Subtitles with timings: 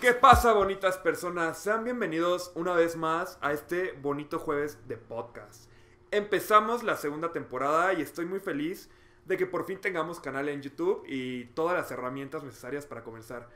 [0.00, 1.58] ¿Qué pasa, bonitas personas?
[1.58, 5.70] Sean bienvenidos una vez más a este bonito jueves de podcast.
[6.10, 8.90] Empezamos la segunda temporada y estoy muy feliz
[9.24, 13.48] de que por fin tengamos canal en YouTube y todas las herramientas necesarias para comenzar.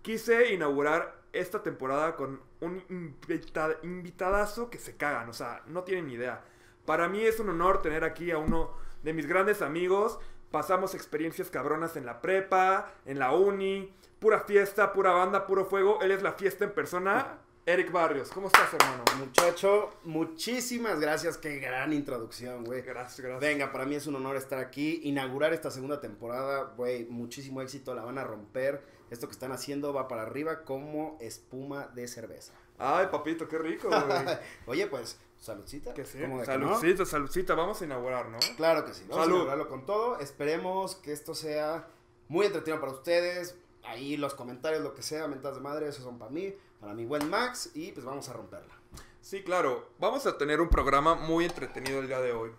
[0.00, 6.06] Quise inaugurar esta temporada con un invita- invitadazo que se cagan, o sea, no tienen
[6.06, 6.42] ni idea.
[6.86, 8.70] Para mí es un honor tener aquí a uno
[9.02, 10.18] de mis grandes amigos.
[10.52, 13.90] Pasamos experiencias cabronas en la prepa, en la uni,
[14.20, 15.98] pura fiesta, pura banda, puro fuego.
[16.02, 17.38] Él es la fiesta en persona.
[17.64, 19.02] Eric Barrios, ¿cómo estás, hermano?
[19.18, 21.38] Muchacho, muchísimas gracias.
[21.38, 22.82] Qué gran introducción, güey.
[22.82, 23.40] Gracias, gracias.
[23.40, 27.94] Venga, para mí es un honor estar aquí, inaugurar esta segunda temporada, güey, muchísimo éxito,
[27.94, 28.82] la van a romper.
[29.10, 32.52] Esto que están haciendo va para arriba como espuma de cerveza.
[32.78, 34.36] Ay, papito, qué rico, güey.
[34.66, 35.92] Oye, pues, saludcita.
[35.92, 36.18] que sí.
[36.44, 37.54] Saludcita, saludcita.
[37.54, 38.38] Vamos a inaugurar, ¿no?
[38.56, 39.32] Claro que sí, vamos Salud.
[39.32, 40.18] a inaugurarlo con todo.
[40.20, 41.88] Esperemos que esto sea
[42.28, 43.56] muy entretenido para ustedes.
[43.84, 47.04] Ahí los comentarios, lo que sea, mentadas de madre, esos son para mí, para mi
[47.04, 48.72] buen Max, y pues vamos a romperla.
[49.20, 49.88] Sí, claro.
[49.98, 52.52] Vamos a tener un programa muy entretenido el día de hoy.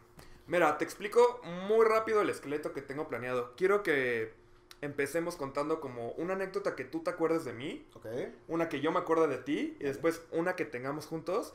[0.47, 3.53] Mira, te explico muy rápido el esqueleto que tengo planeado.
[3.55, 4.33] Quiero que
[4.81, 8.05] empecemos contando como una anécdota que tú te acuerdes de mí, ¿Ok?
[8.49, 11.53] una que yo me acuerdo de ti y después una que tengamos juntos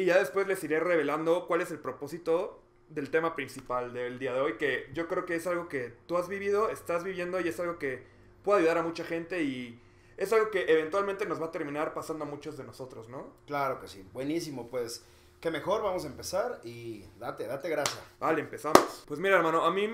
[0.00, 4.32] y ya después les iré revelando cuál es el propósito del tema principal del día
[4.32, 7.48] de hoy, que yo creo que es algo que tú has vivido, estás viviendo y
[7.48, 8.02] es algo que
[8.42, 9.80] puede ayudar a mucha gente y
[10.16, 13.32] es algo que eventualmente nos va a terminar pasando a muchos de nosotros, ¿no?
[13.46, 14.04] Claro que sí.
[14.12, 15.04] Buenísimo, pues.
[15.40, 18.02] Qué mejor, vamos a empezar y date, date grasa.
[18.18, 19.04] Vale, empezamos.
[19.06, 19.88] Pues mira, hermano, a mí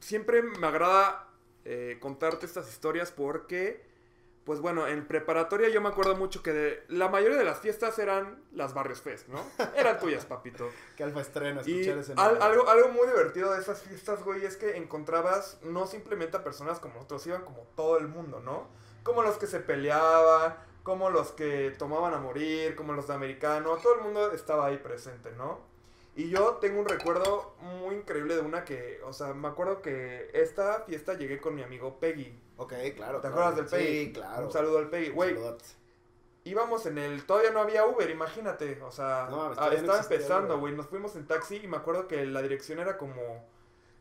[0.00, 1.28] siempre me agrada
[1.64, 3.84] eh, contarte estas historias porque,
[4.44, 7.98] pues bueno, en preparatoria yo me acuerdo mucho que de- la mayoría de las fiestas
[7.98, 9.44] eran las Barrios Fest, ¿no?
[9.76, 10.70] Eran tuyas, papito.
[10.96, 14.44] Qué alfa estreno Y escuchar ese al- algo, algo muy divertido de esas fiestas, güey,
[14.44, 18.68] es que encontrabas no simplemente a personas como nosotros, iban como todo el mundo, ¿no?
[19.02, 23.76] Como los que se peleaban, como los que tomaban a morir, como los de americano,
[23.76, 25.60] todo el mundo estaba ahí presente, ¿no?
[26.18, 30.30] Y yo tengo un recuerdo muy increíble de una que, o sea, me acuerdo que
[30.34, 32.36] esta fiesta llegué con mi amigo Peggy.
[32.56, 33.20] Ok, claro.
[33.20, 33.28] ¿Te claro.
[33.28, 34.04] acuerdas del Peggy?
[34.06, 34.46] Sí, claro.
[34.46, 35.10] Un saludo al Peggy.
[35.10, 35.36] Güey,
[36.42, 37.24] íbamos en el.
[37.24, 38.80] Todavía no había Uber, imagínate.
[38.82, 40.74] O sea, No ah, no estaba empezando, güey.
[40.74, 43.46] Nos fuimos en taxi y me acuerdo que la dirección era como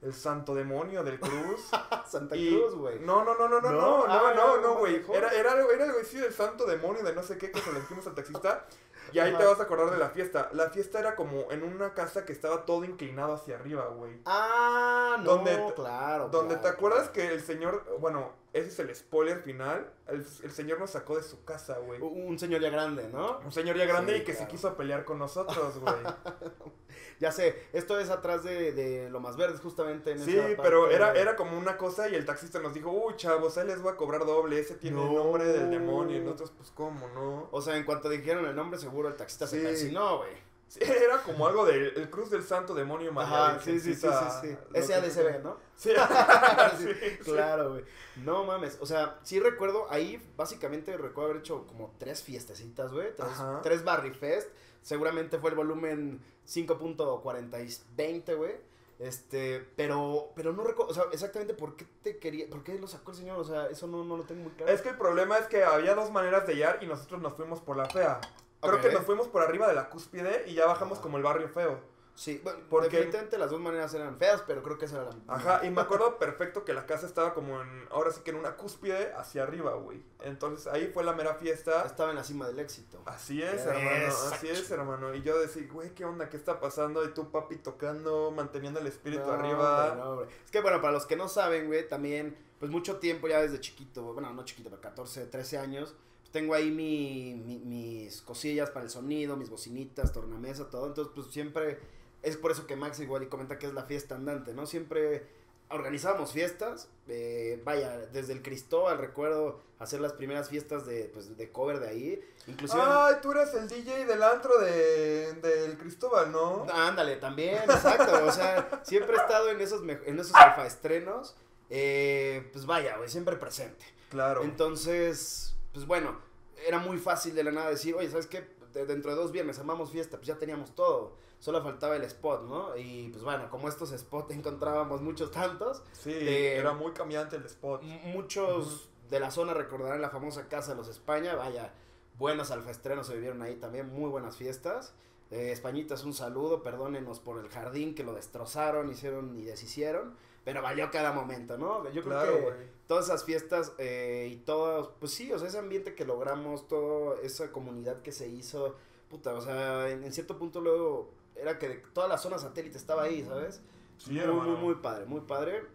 [0.01, 1.69] el santo demonio del Cruz.
[2.07, 2.99] Santa y- Cruz, güey.
[2.99, 3.79] No, no, no, no, no, ¿No?
[3.79, 4.97] no, Ah, no, no, no, no, güey.
[4.99, 5.17] mejor.
[5.17, 7.71] Era, era, algo- era algo así del santo demonio de no sé qué que se
[7.71, 8.65] lo dijimos al taxista.
[9.11, 9.37] Y ahí Ajá.
[9.39, 10.49] te vas a acordar de la fiesta.
[10.53, 14.21] La fiesta era como en una casa que estaba todo inclinado hacia arriba, güey.
[14.25, 16.29] Ah, no, Donde claro.
[16.29, 19.91] Donde te claro, acuerdas que el señor, bueno, ese es el spoiler final.
[20.07, 22.01] El, el señor nos sacó de su casa, güey.
[22.01, 23.39] Un señor ya grande, ¿no?
[23.39, 25.95] Un señor ya grande Sí, y que se quiso pelear con nosotros, güey.
[27.19, 30.61] Ya sé, esto es atrás de, de lo más verdes, justamente en Sí, esa parte
[30.63, 33.65] pero era, de- era como una cosa y el taxista nos dijo, uy, chavos, ahí
[33.67, 35.23] les voy a cobrar doble, ese tiene el No.
[35.23, 36.17] nombre del demonio.
[36.17, 37.49] Y nosotros, pues, ¿cómo, no?
[37.51, 39.57] O sea, en cuanto dijeron el nombre, seguro el taxista Sí.
[39.57, 40.31] se persinó, güey.
[40.67, 44.07] Sí, era como algo del el Cruz del Santo Demonio María Ajá, sí, sí, sí,
[44.07, 44.57] sí, sí.
[44.73, 45.57] Ese ADCB, ¿no?
[45.77, 45.91] Sí,
[46.79, 47.31] Sí, sí, sí.
[47.31, 47.83] Claro, güey.
[48.17, 48.77] No mames.
[48.81, 53.15] O sea, sí recuerdo, ahí básicamente recuerdo haber hecho como tres fiestecitas, güey.
[53.15, 53.61] Tres, Ajá.
[53.61, 54.49] tres Barry Fest.
[54.81, 58.55] Seguramente fue el volumen 5.4020, güey.
[58.99, 62.87] Este, pero, pero no recuerdo, o sea, exactamente por qué te quería, por qué lo
[62.87, 64.71] sacó el señor, o sea, eso no, no lo tengo muy claro.
[64.71, 67.61] Es que el problema es que había dos maneras de hallar y nosotros nos fuimos
[67.61, 68.19] por la fea.
[68.61, 71.47] Creo que nos fuimos por arriba de la cúspide y ya bajamos como el barrio
[71.49, 71.79] feo.
[72.15, 75.35] Sí, bueno, Porque- definitivamente las dos maneras eran feas, pero creo que esa era la
[75.35, 78.37] Ajá, y me acuerdo perfecto que la casa estaba como en, ahora sí que en
[78.37, 80.01] una cúspide hacia arriba, güey.
[80.23, 81.83] Entonces ahí fue la mera fiesta.
[81.85, 83.03] Estaba en la cima del éxito.
[83.05, 85.13] Así es, hermano, así es, hermano.
[85.13, 86.27] Y yo decía, güey, ¿qué onda?
[86.27, 87.05] ¿Qué está pasando?
[87.05, 89.83] Y tú, papi, tocando, manteniendo el espíritu No, arriba.
[89.89, 90.27] hombre, no, hombre.
[90.43, 93.59] Es que bueno, para los que no saben, güey, también, pues mucho tiempo ya desde
[93.59, 95.93] chiquito, bueno, no chiquito, pero 14, 13 años,
[96.37, 101.27] tengo ahí mi, mi- mis cosillas para el sonido, mis bocinitas, tornamesa, todo, entonces pues
[101.27, 101.79] siempre,
[102.21, 104.65] es por eso que Max igual y comenta que es la fiesta andante, ¿no?
[104.67, 105.25] Siempre
[105.69, 111.51] organizábamos fiestas, eh, vaya, desde el Cristóbal recuerdo hacer las primeras fiestas de, pues, de
[111.51, 112.81] cover de ahí, inclusive...
[112.85, 116.65] Ay, tú eres el DJ del antro de, del Cristóbal, ¿no?
[116.71, 118.25] Ándale, también, exacto.
[118.25, 121.35] O sea, siempre he estado en esos, en esos alfa estrenos.
[121.69, 123.83] eh, pues vaya, güey, siempre presente.
[124.09, 124.43] Claro.
[124.43, 126.17] Entonces, pues bueno,
[126.65, 128.47] era muy fácil de la nada decir, oye, ¿sabes qué?
[128.73, 131.15] De- dentro de dos viernes armamos fiesta, pues ya teníamos todo.
[131.39, 132.75] Solo faltaba el spot, ¿no?
[132.77, 137.45] Y pues bueno, como estos spots encontrábamos muchos tantos, sí, de- era muy cambiante el
[137.45, 137.81] spot.
[138.05, 141.35] muchos de la zona recordarán la famosa Casa de los España.
[141.35, 141.73] Vaya,
[142.17, 144.93] buenos alfaestrenos se vivieron ahí también, muy buenas fiestas.
[145.29, 150.15] Eh, Españitas, un saludo, perdónenos por el jardín que lo destrozaron, hicieron y deshicieron.
[150.47, 151.83] Pero valió cada momento, ¿no?
[151.91, 155.57] Yo creo Claro, que todas esas fiestas eh, y todos, pues sí, o sea, ese
[155.57, 158.77] ambiente que logramos, toda esa comunidad que se hizo,
[159.09, 162.77] puta, o sea, en, en cierto punto luego era que de toda la zona satélite
[162.77, 163.59] estaba ahí, ¿sabes?
[163.97, 164.51] Sí, muy, hermano.
[164.51, 165.65] muy, muy padre, muy padre.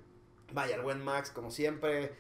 [0.55, 2.15] Vaya, el buen Max, como siempre,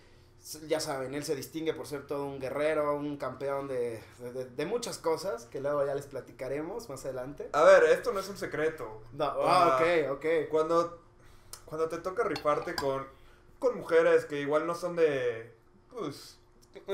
[0.66, 4.44] ya saben, él se distingue por ser todo un guerrero, un campeón de, de, de-
[4.44, 7.48] de muchas cosas, que luego ya les platicaremos más adelante.
[7.54, 9.00] A ver, esto no es un secreto.
[9.14, 9.78] No, Ah.
[9.78, 9.78] ah,
[10.10, 10.26] ok, ok.
[10.50, 11.01] Cuando,
[11.72, 13.06] cuando te toca rifarte con,
[13.58, 15.54] con mujeres que igual no son de...
[15.88, 16.38] Pues,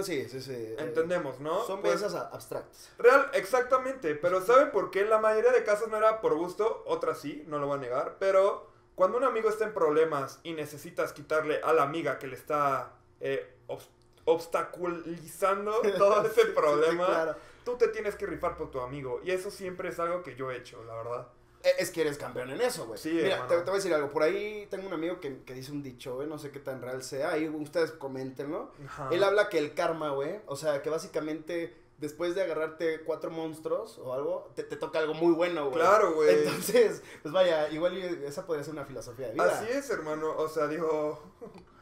[0.05, 0.53] Sí, sí, sí.
[0.55, 1.65] eh, entendemos, ¿no?
[1.65, 2.89] Son Pues, piezas a- abstractas.
[2.97, 5.05] Real, exactamente, pero ¿saben por qué?
[5.05, 8.19] La mayoría de casos no era por gusto, otras sí, no lo voy a negar,
[8.21, 12.37] pero cuando un amigo está en problemas y necesitas quitarle a la amiga que le
[12.37, 13.89] está eh, obs-
[14.27, 17.37] obstaculizando todo ese Sí, sí, problema, claro.
[17.65, 20.53] tú te tienes que rifar por tu amigo, y eso siempre es algo que yo
[20.53, 21.29] he hecho, la verdad.
[21.65, 22.99] Eh, Es que eres campeón en eso, güey.
[22.99, 24.11] Sí, Mira, te, te voy a decir algo.
[24.11, 26.29] Por ahí tengo un amigo que, que dice un dicho, güey.
[26.29, 27.31] No sé qué tan real sea.
[27.33, 28.73] Ahí ustedes coméntenlo.
[28.87, 29.09] Ajá.
[29.11, 30.41] Él habla que el karma, güey.
[30.47, 35.15] O sea, que básicamente después de agarrarte cuatro monstruos o algo, te, te toca algo
[35.15, 35.81] muy bueno, güey.
[35.81, 36.31] Claro, güey.
[36.45, 39.45] Entonces, pues vaya, igual esa podría ser una filosofía de vida.
[39.45, 40.37] Así es, hermano.
[40.37, 41.21] O sea, digo.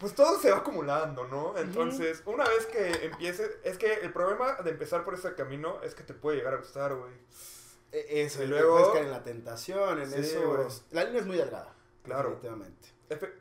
[0.00, 1.56] Pues todo se va acumulando, ¿no?
[1.56, 3.52] Entonces, una vez que empieces.
[3.62, 6.56] Es que el problema de empezar por ese camino es que te puede llegar a
[6.56, 7.12] gustar, güey.
[7.96, 10.68] E- Eso, Y luego- caer en la tentación, en Sí, eso.
[10.90, 11.72] La línea es muy delgada.
[12.02, 12.30] Claro.
[12.30, 12.88] Definitivamente.
[13.08, 13.32] Efe-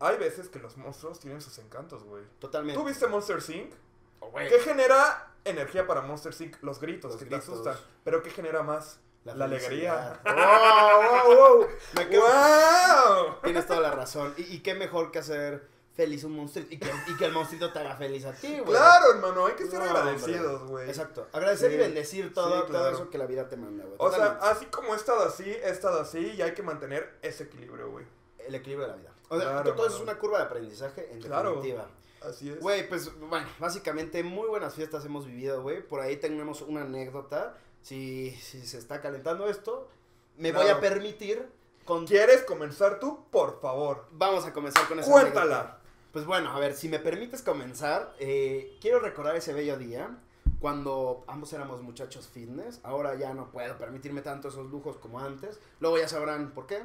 [0.00, 2.24] Hay veces que los monstruos tienen sus encantos, güey.
[2.38, 2.80] Totalmente.
[2.80, 3.72] ¿Tú viste Monster Inc?
[4.20, 6.56] Oh, ¿Qué genera energía para Monster Inc?
[6.62, 7.44] Los gritos, Los que gritos.
[7.44, 7.76] te asustan.
[8.02, 8.98] Pero ¿qué genera más?
[9.24, 10.18] La, alegría.
[10.24, 11.66] ¡Wow, wow, wow!
[11.94, 13.34] Me quedo- ¡Wow!
[13.44, 14.32] Tienes toda la razón.
[14.38, 17.72] Y, y qué mejor que hacer feliz un monstruito y que, y que el monstruito
[17.72, 18.64] te haga feliz a ti, güey.
[18.64, 20.88] Claro, hermano, hay que ser No, agradecidos, güey.
[20.88, 21.26] Exacto.
[21.32, 21.74] Agradecer Sí.
[21.74, 23.96] y bendecir todo, Sí, todo eso que la vida te manda, güey.
[23.98, 27.44] O sea, así como he estado así, he estado así y hay que mantener ese
[27.44, 28.06] equilibrio, güey.
[28.46, 29.12] el equilibrio de la vida.
[29.28, 31.50] O sea, Claro, todo eso es una curva de aprendizaje en Claro.
[31.56, 31.86] definitiva.
[32.22, 32.60] Así es.
[32.60, 35.86] Güey, pues bueno, básicamente muy buenas fiestas hemos vivido, güey.
[35.86, 37.54] Por ahí tenemos una anécdota.
[37.82, 39.88] Si, si se está calentando esto,
[40.36, 41.48] me voy a permitir
[41.84, 42.06] con...
[42.06, 43.24] ¿Quieres comenzar tú?
[43.30, 44.04] Por favor.
[44.12, 45.42] Vamos a comenzar con esa Cuéntala.
[45.60, 45.79] anécdota.
[46.12, 50.18] Pues bueno, a ver, si me permites comenzar, eh, quiero recordar ese bello día
[50.58, 52.80] cuando ambos éramos muchachos fitness.
[52.82, 55.60] Ahora ya no puedo permitirme tanto esos lujos como antes.
[55.78, 56.82] Luego ya sabrán por qué.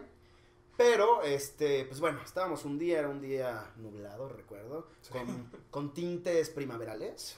[0.78, 6.50] Pero, este, pues bueno, estábamos un día, era un día nublado, recuerdo, con, con tintes
[6.50, 7.36] primaverales.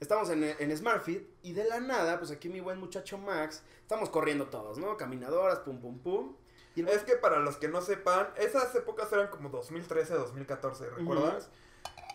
[0.00, 4.10] Estamos en, en SmartFit y de la nada, pues aquí mi buen muchacho Max, estamos
[4.10, 4.96] corriendo todos, ¿no?
[4.96, 6.34] Caminadoras, pum, pum, pum.
[6.74, 10.88] Y el- Es que para los que no sepan, esas épocas eran como 2013, 2014,
[10.90, 11.48] ¿recuerdas?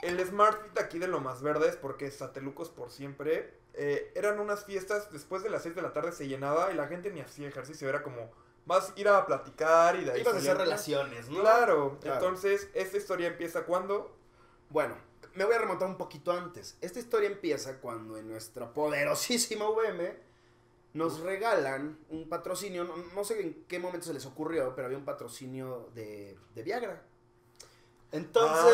[0.01, 4.63] El Smart Fit aquí de lo más verdes, porque Satelucos por siempre, eh, eran unas
[4.65, 7.47] fiestas, después de las 6 de la tarde se llenaba y la gente ni hacía
[7.47, 8.31] ejercicio, era como
[8.65, 11.39] más ir a platicar y de ahí Ibas a hacer relaciones, ¿no?
[11.41, 12.15] Claro, Claro.
[12.17, 14.15] entonces esta historia empieza cuando...
[14.69, 14.95] Bueno,
[15.35, 16.77] me voy a remontar un poquito antes.
[16.81, 20.19] Esta historia empieza cuando en nuestra poderosísima VM
[20.97, 24.97] nos regalan un patrocinio, no, no sé en qué momento se les ocurrió, pero había
[24.97, 27.03] un patrocinio de, de Viagra.
[28.11, 28.73] Entonces,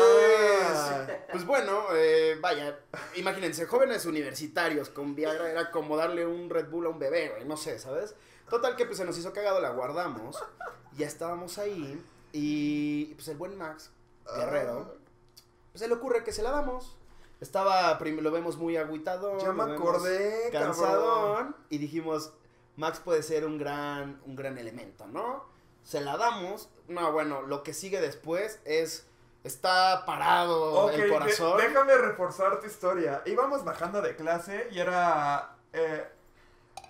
[0.70, 1.06] Ah.
[1.32, 2.78] pues bueno, eh, vaya,
[3.16, 7.44] imagínense, jóvenes universitarios con Viagra era como darle un Red Bull a un bebé, güey,
[7.44, 8.14] no sé, ¿sabes?
[8.48, 10.42] Total que pues se nos hizo cagado, la guardamos,
[10.96, 12.00] ya estábamos ahí
[12.32, 13.90] y pues el buen Max
[14.36, 14.96] Guerrero,
[15.72, 16.96] pues se le ocurre que se la damos.
[17.44, 19.36] Estaba, lo vemos muy agüitado.
[19.36, 20.72] Ya me acordé, cabrón.
[20.72, 21.56] Cansadón.
[21.68, 22.32] Y dijimos,
[22.76, 25.44] Max puede ser un gran, un gran elemento, ¿no?
[25.82, 26.70] Se la damos.
[26.88, 29.06] No, bueno, lo que sigue después es,
[29.44, 31.58] está parado el corazón.
[31.58, 33.20] déjame reforzar tu historia.
[33.26, 36.02] Íbamos bajando de clase y era eh,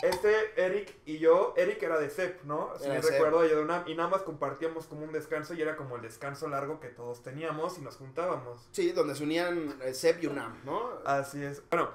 [0.02, 1.54] este Eric y yo.
[1.56, 2.72] Eric era de CEP, ¿no?
[2.78, 3.12] Si me CEP.
[3.12, 3.84] recuerdo, yo de UNAM.
[3.88, 7.22] Y nada más compartíamos como un descanso y era como el descanso largo que todos
[7.22, 8.68] teníamos y nos juntábamos.
[8.72, 10.90] Sí, donde se unían eh, Seb y UNAM, ¿no?
[11.04, 11.62] Así es.
[11.70, 11.90] Bueno,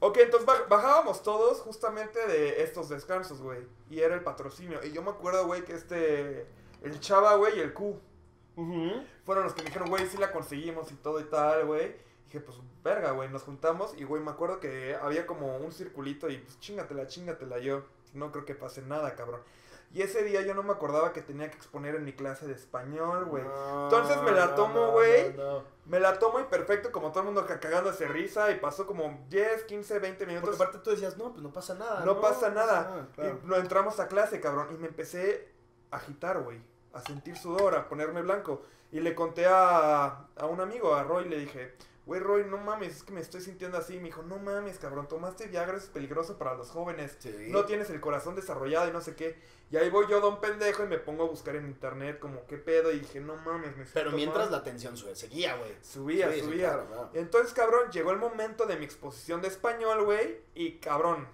[0.00, 3.60] ok, entonces baj- bajábamos todos justamente de estos descansos, güey.
[3.90, 4.80] Y era el patrocinio.
[4.84, 6.46] Y yo me acuerdo, güey, que este.
[6.82, 8.00] El Chava, güey, y el Q.
[9.24, 11.94] Fueron los que me dijeron, güey, sí la conseguimos y todo y tal, güey.
[12.28, 16.28] Dije, pues, verga, güey, nos juntamos y, güey, me acuerdo que había como un circulito
[16.28, 17.82] y, pues, chingatela, chingatela yo.
[18.14, 19.40] No creo que pase nada, cabrón.
[19.94, 22.52] Y ese día yo no me acordaba que tenía que exponer en mi clase de
[22.52, 23.42] español, güey.
[23.44, 25.32] No, Entonces me la tomo, güey.
[25.34, 25.64] no, no.
[25.86, 29.24] Me la tomo y perfecto, como todo el mundo ca- cagándose risa, y pasó como
[29.30, 30.54] 10, 15, 20 Porque minutos.
[30.56, 32.04] aparte tú decías, no, pues no pasa nada.
[32.04, 33.08] No pasa nada.
[33.14, 33.40] claro.
[33.42, 34.68] Y no entramos a clase, cabrón.
[34.72, 35.48] Y me empecé
[35.90, 36.60] a agitar, güey.
[36.92, 38.60] A sentir sudor, a ponerme blanco.
[38.90, 41.74] Y le conté a, a un amigo, a Roy, le dije,
[42.06, 43.96] güey, Roy, no mames, es que me estoy sintiendo así.
[43.96, 47.16] Y me dijo, no mames, cabrón, tomaste Viagra, es peligroso para los jóvenes.
[47.18, 47.48] Sí.
[47.48, 49.38] No tienes el corazón desarrollado y no sé qué.
[49.70, 52.56] Y ahí voy yo, don pendejo, y me pongo a buscar en internet como qué
[52.56, 52.90] pedo.
[52.90, 54.52] Y dije, no mames, me Pero mientras mal".
[54.60, 55.76] la tensión sube, seguía, güey.
[55.82, 56.70] Subía, Sí, subía.
[56.72, 57.10] claro.
[57.12, 60.40] Entonces, cabrón, llegó el momento de mi exposición de español, güey.
[60.54, 61.28] Y cabrón,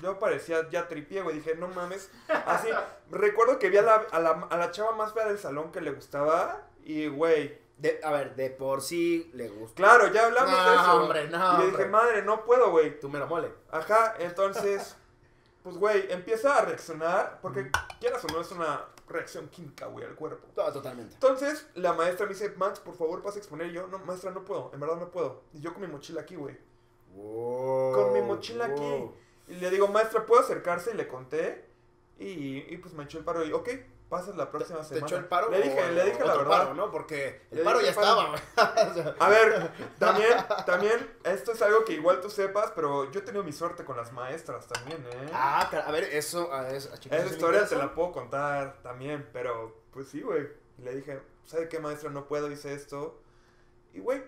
[0.00, 1.36] yo parecía ya tripié, güey.
[1.36, 2.10] Dije, no mames.
[2.28, 2.68] Así,
[3.10, 5.80] recuerdo que vi a la, a, la, a la chava más fea del salón que
[5.80, 6.66] le gustaba.
[6.88, 9.76] Y, güey, De- a ver, de por sí le gusta.
[9.76, 11.02] claro, ya hablamos No, de eso.
[11.02, 11.88] hombre, no, Y le dije, hombre.
[11.90, 12.98] madre, no puedo, güey.
[12.98, 13.52] Tú me lo mole.
[13.70, 14.96] Ajá, entonces,
[15.62, 17.38] pues, güey, empieza a reaccionar.
[17.40, 20.44] Porque, quieras o no, es una reacción química, güey, al cuerpo.
[20.56, 21.14] No, totalmente.
[21.14, 23.68] Entonces, la maestra me dice, Max, por favor, pasa a exponer.
[23.68, 25.42] Y yo, no, maestra, no puedo, en verdad no puedo.
[25.52, 26.56] Y yo con mi mochila aquí, güey.
[27.14, 29.10] Wow, Con mi mochila aquí.
[29.48, 30.90] Y le digo, maestra, ¿puedo acercarse?
[30.92, 31.64] Y le conté.
[32.18, 33.44] Y, y pues me echó el paro.
[33.44, 33.68] Y, ok,
[34.08, 35.06] pasas la próxima ¿Te semana.
[35.06, 35.50] echó el paro?
[35.50, 36.48] Le dije, o- le dije la verdad.
[36.58, 36.90] paro, ¿no?
[36.90, 38.34] Porque el paro ya paro.
[38.56, 40.30] estaba, A ver, también,
[40.66, 43.96] también, esto es algo que igual tú sepas, pero yo he tenido mi suerte con
[43.96, 45.30] las maestras también, ¿eh?
[45.32, 48.82] Ah, a ver, eso, a eso, a Esa ¿sí me historia te la puedo contar
[48.82, 50.48] también, pero pues sí, güey.
[50.78, 52.08] Le dije, ¿sabe qué, maestra?
[52.10, 53.20] No puedo, hice esto.
[53.92, 54.22] Y, güey,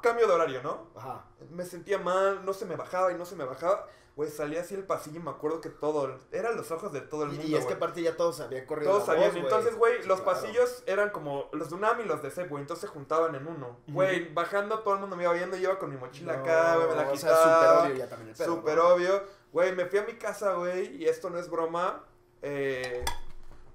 [0.00, 0.88] cambio de horario, ¿no?
[0.96, 1.26] Ajá.
[1.50, 3.86] Me sentía mal, no se me bajaba y no se me bajaba.
[4.20, 7.22] Güey, salía así el pasillo y me acuerdo que todo, eran los ojos de todo
[7.22, 7.42] el mundo.
[7.42, 7.76] Y, y es que güey.
[7.76, 9.34] aparte ya todos habían corrido Todos sabían.
[9.34, 10.24] Entonces, güey, los claro.
[10.24, 12.60] pasillos eran como los de UNAM y los de CEP, güey.
[12.60, 13.78] Entonces se juntaban en uno.
[13.86, 15.56] Güey, bajando todo el mundo me iba viendo.
[15.56, 17.78] Yo iba con mi mochila acá, güey, me la No, o sea, quitaba.
[17.78, 18.88] súper obvio ya también Súper ¿no?
[18.88, 19.22] obvio.
[19.54, 22.04] Güey, me fui a mi casa, güey, y esto no es broma.
[22.42, 23.02] Eh,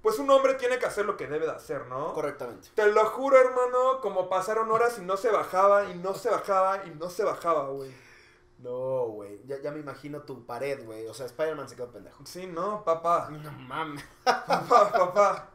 [0.00, 2.12] pues un hombre tiene que hacer lo que debe de hacer, ¿no?
[2.12, 2.68] Correctamente.
[2.76, 6.86] Te lo juro, hermano, como pasaron horas y no se bajaba, y no se bajaba,
[6.86, 8.05] y no se bajaba, güey.
[8.58, 9.40] No, güey.
[9.46, 11.06] Ya, ya me imagino tu pared, güey.
[11.06, 12.24] O sea, Spider-Man se quedó pendejo.
[12.24, 13.28] Sí, no, papá.
[13.30, 14.04] No mames.
[14.24, 15.50] Papá, papá.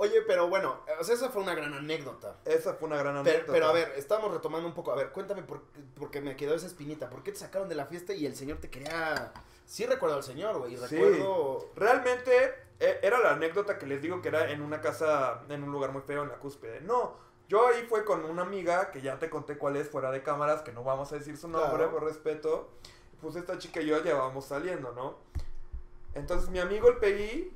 [0.00, 2.36] Oye, pero bueno, o sea, esa fue una gran anécdota.
[2.44, 3.52] Esa fue una gran anécdota.
[3.52, 4.92] pero a ver, estamos retomando un poco.
[4.92, 5.62] A ver, cuéntame por,
[5.96, 7.10] porque me quedó esa espinita.
[7.10, 9.32] ¿Por qué te sacaron de la fiesta y el señor te quería...
[9.64, 10.74] Sí recuerdo al señor, güey.
[10.74, 10.96] y Sí.
[10.96, 11.70] Recuerdo...
[11.74, 15.72] Realmente eh, era la anécdota que les digo que era en una casa, en un
[15.72, 16.80] lugar muy feo, en la cúspide.
[16.80, 17.16] No,
[17.48, 20.62] yo ahí fue con una amiga, que ya te conté cuál es, fuera de cámaras,
[20.62, 21.92] que no vamos a decir su nombre Claro.
[21.92, 22.68] por respeto.
[23.20, 25.16] Pues esta chica y yo ya vamos saliendo, ¿no?
[26.14, 27.52] Entonces mi amigo el Peggy,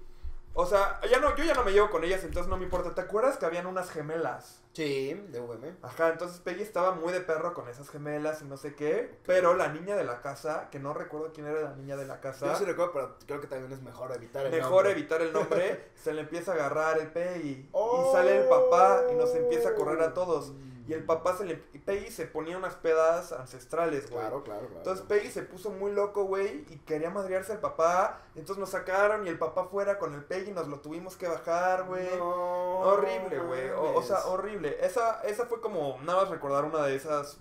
[0.54, 2.94] o sea, ya no, yo ya no me llevo con ellas, entonces no me importa.
[2.94, 4.60] ¿Te acuerdas que habían unas gemelas?
[4.72, 5.76] Sí, de VM.
[5.82, 9.18] Ajá, entonces Peggy estaba muy de perro con esas gemelas y no sé qué.
[9.26, 12.20] Pero la niña de la casa, que no recuerdo quién era la niña de la
[12.20, 12.46] casa.
[12.46, 14.90] Yo sí recuerdo, pero creo que también es mejor evitar el Mejor nombre.
[14.92, 17.68] evitar el nombre, se le empieza a agarrar el Peggy.
[17.72, 18.08] Oh.
[18.08, 20.52] Y sale el papá y nos empieza a correr a todos.
[20.92, 21.62] Y el papá se le.
[21.72, 24.20] Y Peggy se ponía unas pedas ancestrales, güey.
[24.20, 24.76] Claro, claro, claro.
[24.76, 28.20] Entonces Peggy se puso muy loco, güey, y quería madrearse al papá.
[28.34, 31.84] Entonces nos sacaron y el papá fuera con el Peggy, nos lo tuvimos que bajar,
[31.84, 32.14] güey.
[32.18, 33.70] No horrible, güey.
[33.70, 34.76] O, o sea, horrible.
[34.84, 37.38] Esa, esa fue como nada más recordar una de esas.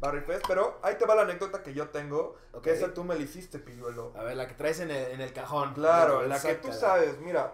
[0.00, 0.46] Barry Fest.
[0.48, 2.36] Pero ahí te va la anécdota que yo tengo.
[2.52, 2.62] Ok.
[2.62, 4.12] Que esa tú me la hiciste, pilluelo.
[4.16, 5.74] A ver, la que traes en el, en el cajón.
[5.74, 7.52] Claro, la que tú sabes, mira.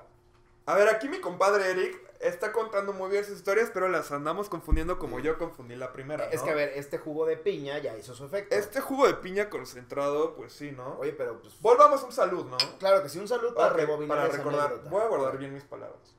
[0.67, 4.49] A ver, aquí mi compadre Eric está contando muy bien sus historias, pero las andamos
[4.49, 6.27] confundiendo como yo confundí la primera.
[6.31, 8.55] Es que a ver, este jugo de piña ya hizo su efecto.
[8.55, 10.99] Este jugo de piña concentrado, pues sí, ¿no?
[11.01, 11.61] Oye, pero pues.
[11.61, 12.57] Volvamos un salud, ¿no?
[12.79, 14.67] Claro que sí, un saludo para Para, re- rebobinar para esa recordar.
[14.67, 14.91] anécdota.
[14.91, 16.15] Voy a guardar bien mis palabras.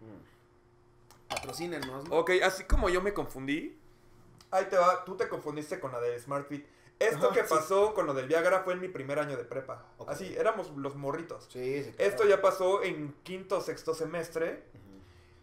[0.00, 1.28] Mm.
[1.28, 2.08] Patrocínenos.
[2.08, 2.16] ¿no?
[2.18, 3.78] Ok, así como yo me confundí,
[4.50, 6.66] ahí te va, tú te confundiste con la de SmartFit.
[7.08, 9.84] Esto que pasó con lo del Viagra fue en mi primer año de prepa.
[10.06, 11.44] Así, éramos los morritos.
[11.50, 11.92] Sí, sí.
[11.92, 12.10] claro.
[12.10, 14.64] Esto ya pasó en quinto o sexto semestre.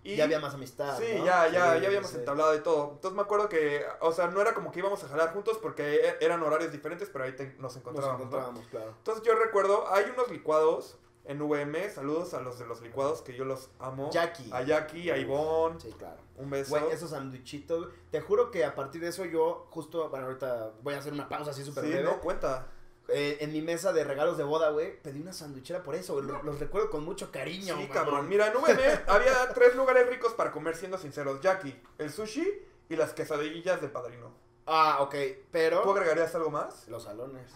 [0.03, 0.97] Y Ya había más amistad.
[0.97, 1.25] Sí, ¿no?
[1.25, 2.17] ya, ya, Sí, ya habíamos sí.
[2.17, 2.93] entablado de todo.
[2.93, 5.93] Entonces me acuerdo que, o sea, no era como que íbamos a jalar juntos porque
[5.95, 8.17] e- eran horarios diferentes, pero ahí te- nos Nos encontrábamos.
[8.19, 8.25] ¿no?
[8.25, 8.95] encontrábamos, claro.
[8.97, 13.33] Entonces yo recuerdo, hay unos licuados en VM, saludos a los de los licuados que
[13.35, 14.09] yo los amo.
[14.11, 14.49] Jackie.
[14.51, 16.17] A Jackie, a Ivonne, Sí, claro.
[16.37, 16.71] un beso.
[16.71, 17.87] Güey, esos sandwichitos.
[18.09, 21.29] Te juro que a partir de eso yo, justo, bueno, ahorita voy a hacer una
[21.29, 22.03] pausa así súper sí, breve.
[22.03, 22.67] no cuenta.
[23.07, 26.25] Eh, en mi mesa de regalos de boda, güey, pedí una sandwichera por eso, güey.
[26.25, 27.75] Los, los recuerdo con mucho cariño.
[27.77, 28.27] Sí, cabrón.
[28.29, 31.41] Mira, en VM había tres lugares ricos para comer, siendo sinceros.
[31.41, 32.47] Jackie, el sushi
[32.89, 34.31] y las quesadillas del padrino.
[34.65, 35.15] Ah, ok,
[35.51, 35.81] pero...
[35.81, 36.87] ¿Tú agregarías algo más?
[36.87, 37.51] Los salones.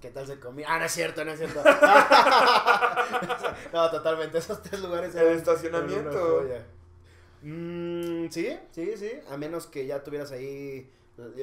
[0.00, 0.66] ¿Qué tal se comía?
[0.68, 1.62] Ah, no es cierto, no es cierto.
[3.72, 4.38] no, totalmente.
[4.38, 6.44] Esos tres lugares El estacionamiento.
[7.42, 9.12] Mm, sí, sí, sí.
[9.30, 10.90] A menos que ya tuvieras ahí.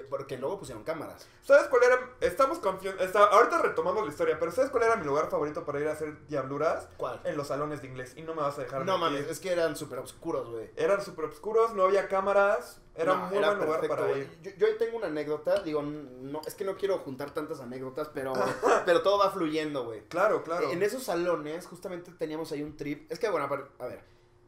[0.10, 1.28] Porque luego pusieron cámaras.
[1.42, 2.10] ¿Sabes cuál era?
[2.22, 3.04] Estamos confiando.
[3.20, 6.28] Ahorita retomamos la historia, pero ¿sabes cuál era mi lugar favorito para ir a hacer
[6.28, 6.88] diabluras?
[6.98, 7.22] ¿Cuál?
[7.24, 8.14] En los salones de inglés.
[8.16, 9.20] Y no me vas a dejar No mentir.
[9.20, 10.70] mames, es que eran súper oscuros, güey.
[10.76, 12.82] Eran súper oscuros, no había cámaras.
[12.96, 14.40] Era No, un muy buen lugar perfecto, para ir.
[14.42, 18.34] Yo, yo tengo una anécdota, digo, no, es que no quiero juntar tantas anécdotas, pero,
[18.88, 20.02] pero todo va fluyendo, güey.
[20.08, 20.72] Claro, claro.
[20.72, 23.12] En esos salones, justamente teníamos ahí un trip.
[23.12, 24.02] Es que, bueno, a ver, a ver,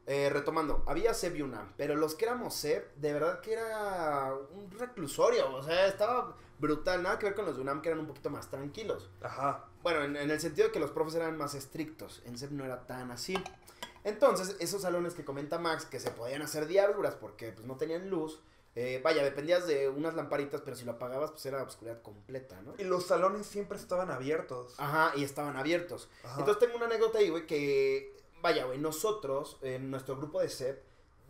[0.09, 4.33] eh, retomando, había CEP y UNAM, pero los que éramos CEP, de verdad que era
[4.55, 7.99] un reclusorio, o sea, estaba brutal, nada que ver con los de UNAM que eran
[7.99, 9.07] un poquito más tranquilos.
[9.21, 9.67] Ajá.
[9.83, 12.65] Bueno, en, en el sentido de que los profes eran más estrictos, en CEP no
[12.65, 13.37] era tan así.
[14.03, 18.09] Entonces, esos salones que comenta Max, que se podían hacer diabluras porque pues no tenían
[18.09, 18.41] luz,
[18.73, 22.73] eh, vaya, dependías de unas lamparitas, pero si lo apagabas, pues era oscuridad completa, ¿no?
[22.79, 24.73] Y los salones siempre estaban abiertos.
[24.79, 26.09] Ajá, y estaban abiertos.
[26.23, 26.39] Ajá.
[26.39, 30.81] Entonces tengo una anécdota ahí, güey, que, vaya, güey, nosotros, en nuestro grupo de CEP,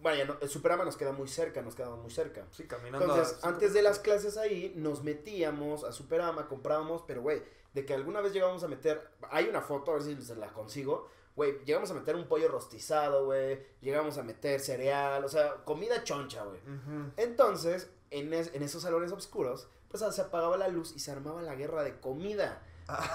[0.01, 2.45] vaya, no- el Superama nos queda muy cerca, nos quedamos muy cerca.
[2.51, 3.05] Sí, caminando.
[3.05, 7.41] Entonces, a- antes de las clases ahí, nos metíamos a Superama, comprábamos, pero, güey,
[7.73, 10.47] de que alguna vez llegamos a meter, hay una foto, a ver si se la
[10.53, 15.63] consigo, güey, llegamos a meter un pollo rostizado, güey, llegamos a meter cereal, o sea,
[15.65, 16.59] comida choncha, güey.
[17.17, 21.41] Entonces, en, es- en esos salones oscuros, pues se apagaba la luz y se armaba
[21.41, 22.61] la guerra de comida.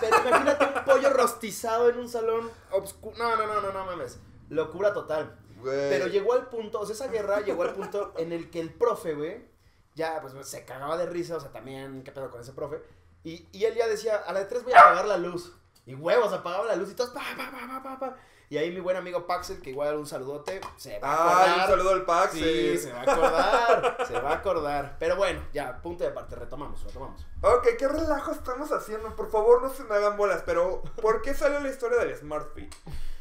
[0.00, 3.16] Pero imagínate un pollo rostizado en un salón oscuro.
[3.18, 4.18] No, no, no, no, no mames.
[4.48, 5.38] Locura total.
[5.60, 5.90] Güey.
[5.90, 8.72] Pero llegó al punto, o sea, esa guerra llegó al punto en el que el
[8.72, 9.48] profe, güey,
[9.94, 12.82] ya pues se cagaba de risa, o sea, también, ¿qué pedo con ese profe?
[13.22, 15.52] Y, y él ya decía, a la de tres voy a apagar la luz.
[15.86, 18.16] Y huevos, apagaba la luz y todos, pa, pa, pa, pa, pa, pa.
[18.54, 21.58] Y ahí mi buen amigo Paxel, que igual un saludote, se va a Ay, acordar.
[21.58, 22.32] un saludo al Pax.
[22.34, 24.96] Sí, se va a acordar, se va a acordar.
[25.00, 27.26] Pero bueno, ya, punto de parte, retomamos, retomamos.
[27.42, 29.16] Ok, ¿qué relajo estamos haciendo?
[29.16, 32.54] Por favor, no se me hagan bolas, pero ¿por qué salió la historia del Smart
[32.54, 32.72] Fit?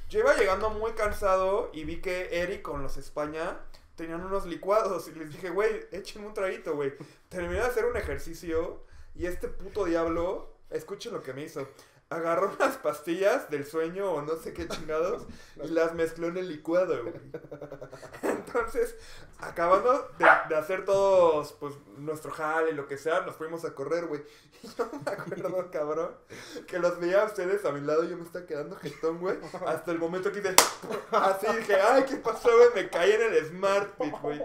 [0.08, 3.58] Yo iba llegando muy cansado y vi que Eric con los España
[3.96, 6.94] tenían unos licuados y les dije, güey, échenme un traguito, güey.
[7.30, 8.84] Terminé de hacer un ejercicio
[9.16, 11.68] y este puto diablo, escuchen lo que me hizo.
[12.10, 15.24] Agarró unas pastillas del sueño o no sé qué chingados
[15.64, 17.16] y las mezcló en el licuado, güey.
[18.22, 18.96] Entonces,
[19.40, 23.74] acabando de, de hacer todos, pues, nuestro jale y lo que sea, nos fuimos a
[23.74, 24.22] correr, güey.
[24.64, 26.12] Y yo me acuerdo, cabrón,
[26.68, 29.38] que los veía a ustedes a mi lado y yo me estaba quedando jetón, güey.
[29.66, 30.56] Hasta el momento que hice,
[31.12, 32.70] así dije, ay, ¿qué pasó, güey?
[32.74, 34.42] Me caí en el Smart Fit, güey.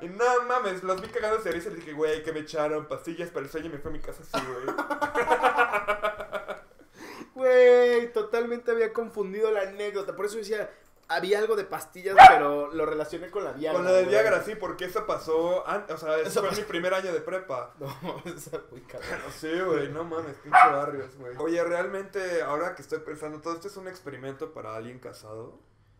[0.00, 2.86] Y no mames, los vi cagando de risa y les dije, güey, que me echaron
[2.86, 4.76] pastillas para el sueño y me fui a mi casa así, güey.
[7.38, 10.16] Güey, totalmente había confundido la anécdota.
[10.16, 10.68] Por eso decía,
[11.06, 13.78] había algo de pastillas, pero lo relacioné con la Viagra.
[13.78, 14.06] Con lo del.
[14.08, 16.60] Viagra, sí, porque eso pasó, an- o sea, eso fue pasó.
[16.60, 17.74] mi primer año de prepa.
[17.78, 17.88] No,
[18.26, 19.08] esa muy cabrón.
[19.38, 21.36] Sí, güey, no mames, pinche barrios, güey.
[21.38, 25.58] Oye, realmente, ahora que estoy pensando, ¿todo esto es un experimento para alguien casado?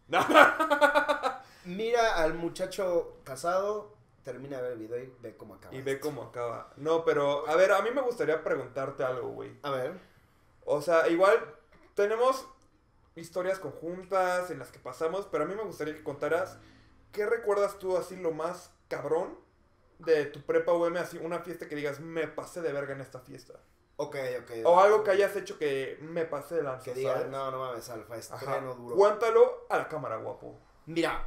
[1.65, 5.75] Mira al muchacho casado, termina de ver el video y ve cómo acaba.
[5.75, 6.07] Y ve esto.
[6.09, 6.73] cómo acaba.
[6.77, 9.53] No, pero, a ver, a mí me gustaría preguntarte algo, güey.
[9.63, 9.93] A ver.
[10.71, 11.39] O sea, igual
[11.95, 12.47] tenemos
[13.17, 16.59] historias conjuntas en las que pasamos, pero a mí me gustaría que contaras
[17.11, 19.39] qué recuerdas tú así lo más cabrón
[19.99, 23.19] de tu prepa UM, así una fiesta que digas, me pasé de verga en esta
[23.21, 23.55] fiesta.
[23.97, 24.51] Ok, ok.
[24.65, 27.31] O algo que hayas hecho que me pasé de lanza, Que diga, ¿sabes?
[27.31, 28.95] no, no mames, alfa, estreno duro.
[28.95, 30.57] Cuéntalo a la cámara, guapo.
[30.87, 31.27] Mira,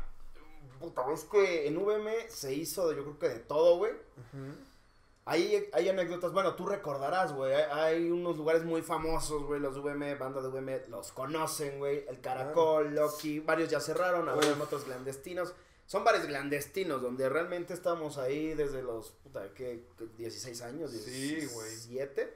[0.79, 3.93] puta, es que en VM se hizo, yo creo que de todo, güey.
[5.25, 7.53] Hay, hay anécdotas, bueno, tú recordarás, güey.
[7.53, 9.59] Hay, hay unos lugares muy famosos, güey.
[9.59, 12.05] Los VM, banda de VM, los conocen, güey.
[12.07, 15.53] El Caracol, Loki, varios ya cerraron, ahora otros clandestinos.
[15.85, 19.83] Son bares clandestinos donde realmente estamos ahí desde los, puta, ¿qué?
[20.17, 21.69] 16 años, Sí, güey.
[21.69, 22.33] 17.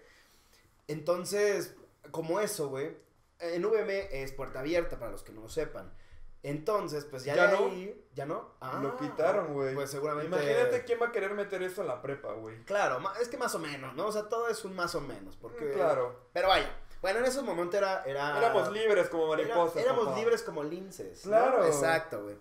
[0.87, 1.73] Entonces,
[2.11, 2.91] como eso, güey.
[3.39, 5.91] En VM es puerta abierta, para los que no lo sepan.
[6.49, 7.65] Entonces, pues ya, ¿Ya no?
[7.65, 8.51] ahí- ¿Ya no?
[8.61, 9.73] Ah, Lo quitaron, güey.
[9.73, 10.27] Pues seguramente.
[10.27, 12.63] Imagínate quién va a querer meter eso en la prepa, güey.
[12.65, 14.05] Claro, es que más o menos, ¿no?
[14.07, 15.65] O sea, todo es un más o menos, porque...
[15.65, 16.19] Mm, Claro.
[16.31, 16.69] Pero vaya,
[17.01, 18.03] bueno, en esos momentos era...
[18.05, 19.81] era Éramos libres como era- mariposas.
[19.83, 20.17] éramos papá.
[20.19, 21.25] libres como linces.
[21.25, 21.31] ¿no?
[21.31, 21.65] Claro.
[21.65, 22.37] Exacto, güey.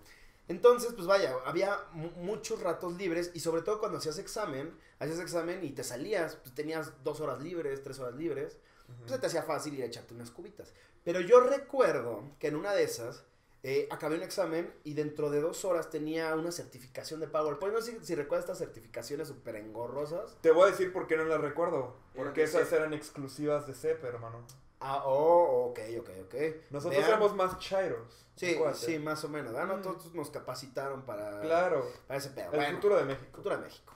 [0.47, 5.19] Entonces, pues vaya, había mu- muchos ratos libres y sobre todo cuando hacías examen, hacías
[5.19, 8.59] examen y te salías, pues tenías dos horas libres, tres horas libres,
[8.99, 10.71] pues se te hacía fácil ir a echarte unas cubitas.
[11.03, 13.23] Pero yo recuerdo que en una de esas
[13.67, 17.73] eh, acabé un examen y dentro de dos horas tenía una certificación de PowerPoint.
[17.73, 20.37] No sé si, si recuerdas estas certificaciones súper engorrosas.
[20.41, 21.95] Te voy a decir por qué no las recuerdo.
[22.15, 22.77] Porque esas CEP.
[22.79, 24.45] eran exclusivas de CEP, hermano.
[24.79, 26.35] Ah, oh, ok, ok, ok.
[26.69, 27.09] Nosotros Vean.
[27.09, 28.27] éramos más chairos.
[28.35, 28.85] Sí, acuérdate.
[28.85, 29.51] sí, más o menos.
[29.51, 29.73] ¿verdad?
[29.73, 29.77] Mm.
[29.79, 31.89] Nosotros nos capacitaron para, Claro.
[32.07, 32.51] para ese pedo.
[32.51, 33.31] El Bueno, futuro de México.
[33.31, 33.93] Cultura de México.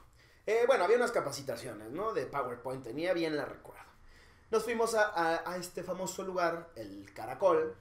[0.48, 2.12] Eh, bueno, había unas capacitaciones, ¿no?
[2.14, 3.84] De PowerPoint, tenía bien la recuerdo.
[4.50, 7.76] Nos fuimos a, a- a este famoso lugar, el Caracol,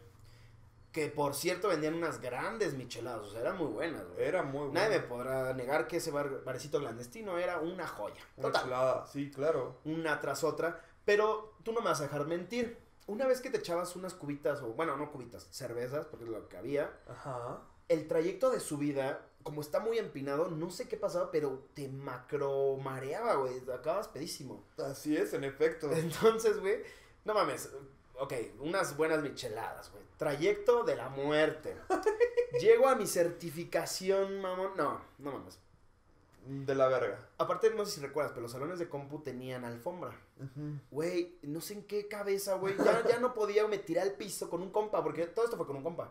[0.99, 4.25] que por cierto vendían unas grandes micheladas, o sea, eran muy buenas, güey.
[4.27, 4.73] Era muy bueno.
[4.75, 8.21] Nadie me podrá negar que ese bar- barecito clandestino era una joya.
[8.37, 9.05] Una Total.
[9.13, 9.77] sí, claro.
[9.85, 12.79] una tras otra, pero tú no me vas a dejar mentir.
[13.07, 16.47] Una vez que te echabas unas cubitas, o bueno, no cubitas, cervezas, porque es lo
[16.49, 17.61] que había, Ajá.
[17.89, 22.77] el trayecto de subida, como está muy empinado, no sé qué pasaba, pero te macro
[22.77, 24.65] mareaba, güey, acabas pedísimo.
[24.77, 25.91] Así es, en efecto.
[25.97, 26.83] Entonces, güey,
[27.25, 27.71] no mames,
[28.19, 31.77] ok, unas buenas micheladas, güey, trayecto de la muerte.
[32.61, 34.73] Llego a mi certificación, mamón.
[34.77, 35.59] No, no mames.
[36.47, 37.29] De la verga.
[37.37, 40.19] Aparte, no sé si recuerdas, pero los salones de compu tenían alfombra.
[40.91, 42.75] Güey, no sé en qué cabeza, güey.
[42.79, 45.67] Ya, ya no podía, me tiré al piso con un compa, porque todo esto fue
[45.67, 46.11] con un compa.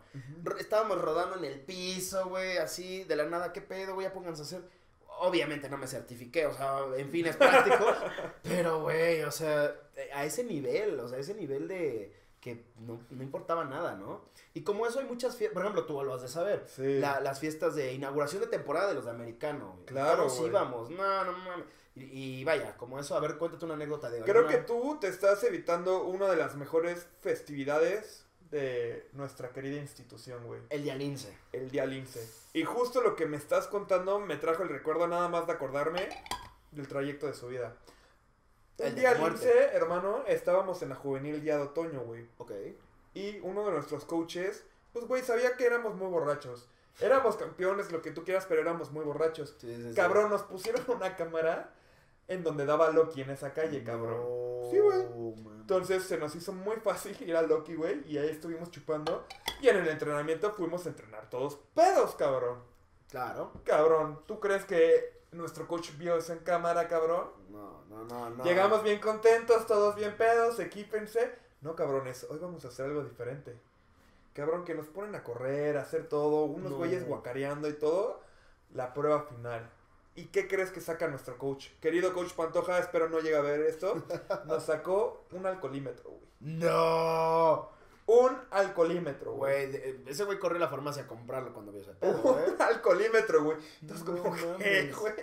[0.60, 4.06] Estábamos rodando en el piso, güey, así, de la nada, ¿qué pedo, güey?
[4.06, 4.70] Ya pónganse a hacer.
[5.19, 7.86] Obviamente no me certifiqué, o sea, en fin, es práctico.
[8.43, 9.73] pero, güey, o sea,
[10.13, 14.21] a ese nivel, o sea, a ese nivel de que no, no importaba nada, ¿no?
[14.53, 16.65] Y como eso hay muchas fiestas, por ejemplo, tú lo has de saber.
[16.67, 16.99] Sí.
[16.99, 19.80] La- las fiestas de inauguración de temporada de los de americano.
[19.86, 20.89] Claro, Todos íbamos.
[20.91, 21.65] No, no mames.
[21.95, 24.97] Y, y vaya, como eso, a ver, cuéntate una anécdota de Creo alguna- que tú
[25.01, 30.62] te estás evitando una de las mejores festividades de nuestra querida institución, güey.
[30.69, 31.38] El día lince.
[31.51, 32.27] El día lince.
[32.53, 36.10] Y justo lo que me estás contando me trajo el recuerdo nada más de acordarme
[36.71, 37.75] del trayecto de su vida.
[38.77, 42.27] El día lince, hermano, estábamos en la juvenil día de otoño, güey.
[42.38, 42.51] Ok.
[43.13, 46.69] Y uno de nuestros coaches, pues, güey, sabía que éramos muy borrachos.
[46.99, 49.55] Éramos campeones, lo que tú quieras, pero éramos muy borrachos.
[49.60, 49.95] Sí, sí, sí.
[49.95, 51.73] Cabrón, nos pusieron una cámara
[52.27, 54.17] en donde daba Loki en esa calle, cabrón.
[54.17, 55.01] No, Sí, güey.
[55.60, 59.25] Entonces se nos hizo muy fácil ir a Loki, güey, y ahí estuvimos chupando.
[59.62, 62.60] Y en el entrenamiento fuimos a entrenar todos pedos, cabrón.
[63.10, 63.51] Claro.
[63.63, 67.30] Cabrón, ¿tú crees que nuestro coach vio eso en cámara, cabrón?
[67.49, 68.43] No, no, no, no.
[68.43, 71.34] Llegamos bien contentos, todos bien pedos, equípense.
[71.62, 73.58] No, cabrones, hoy vamos a hacer algo diferente.
[74.34, 76.77] Cabrón, que nos ponen a correr, a hacer todo, unos No.
[76.77, 78.21] güeyes guacareando y todo.
[78.73, 79.69] La prueba final.
[80.17, 81.67] ¿Y qué crees que saca nuestro coach?
[81.80, 84.03] Querido coach Pantoja, espero no llegue a ver esto.
[84.45, 86.27] Nos sacó un alcoholímetro, güey.
[86.41, 87.69] No.
[88.08, 89.67] Un alcoholímetro, güey.
[89.67, 92.21] Güey, de- ese güey corrió a la farmacia a comprarlo cuando vio ese pedo.
[92.21, 93.58] Un alcoholímetro, güey.
[93.82, 95.13] Entonces, No como que, güey,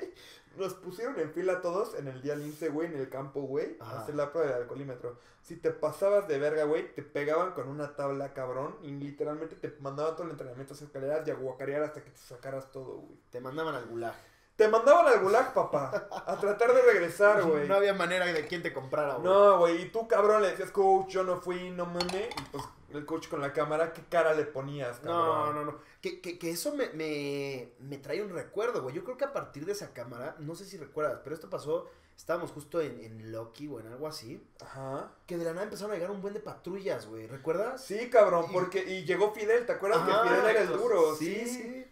[0.59, 4.01] nos pusieron en fila todos en el día lince, güey, en el campo, güey, a
[4.01, 5.19] hacer la prueba del alcoholímetro.
[5.43, 9.75] Si te pasabas de verga, güey, te pegaban con una tabla, cabrón, y literalmente te
[9.81, 13.19] mandaban todo el entrenamiento a escaleras y a guacarear hasta que te sacaras todo, güey.
[13.31, 14.15] Te mandaban al gulag.
[14.57, 17.67] Te mandaban al gulag, papá, a tratar de regresar, güey.
[17.67, 19.25] No había manera de quien te comprara, güey.
[19.25, 22.65] No, güey, y tú, cabrón, le decías, coach, yo no fui, no mames, y pues
[22.93, 25.55] el coach con la cámara, ¿qué cara le ponías, No, cabrón?
[25.57, 25.79] no, no.
[26.01, 28.95] Que, que, que eso me, me, me trae un recuerdo, güey.
[28.95, 31.91] Yo creo que a partir de esa cámara, no sé si recuerdas, pero esto pasó,
[32.17, 35.11] estábamos justo en, en Loki o en algo así, Ajá.
[35.27, 37.27] que de la nada empezaron a llegar un buen de patrullas, güey.
[37.27, 37.83] ¿Recuerdas?
[37.85, 41.17] Sí, cabrón, Y- porque y llegó Fidel, ¿te acuerdas Ajá, que Fidel era el duro?
[41.17, 41.87] Sí, sí.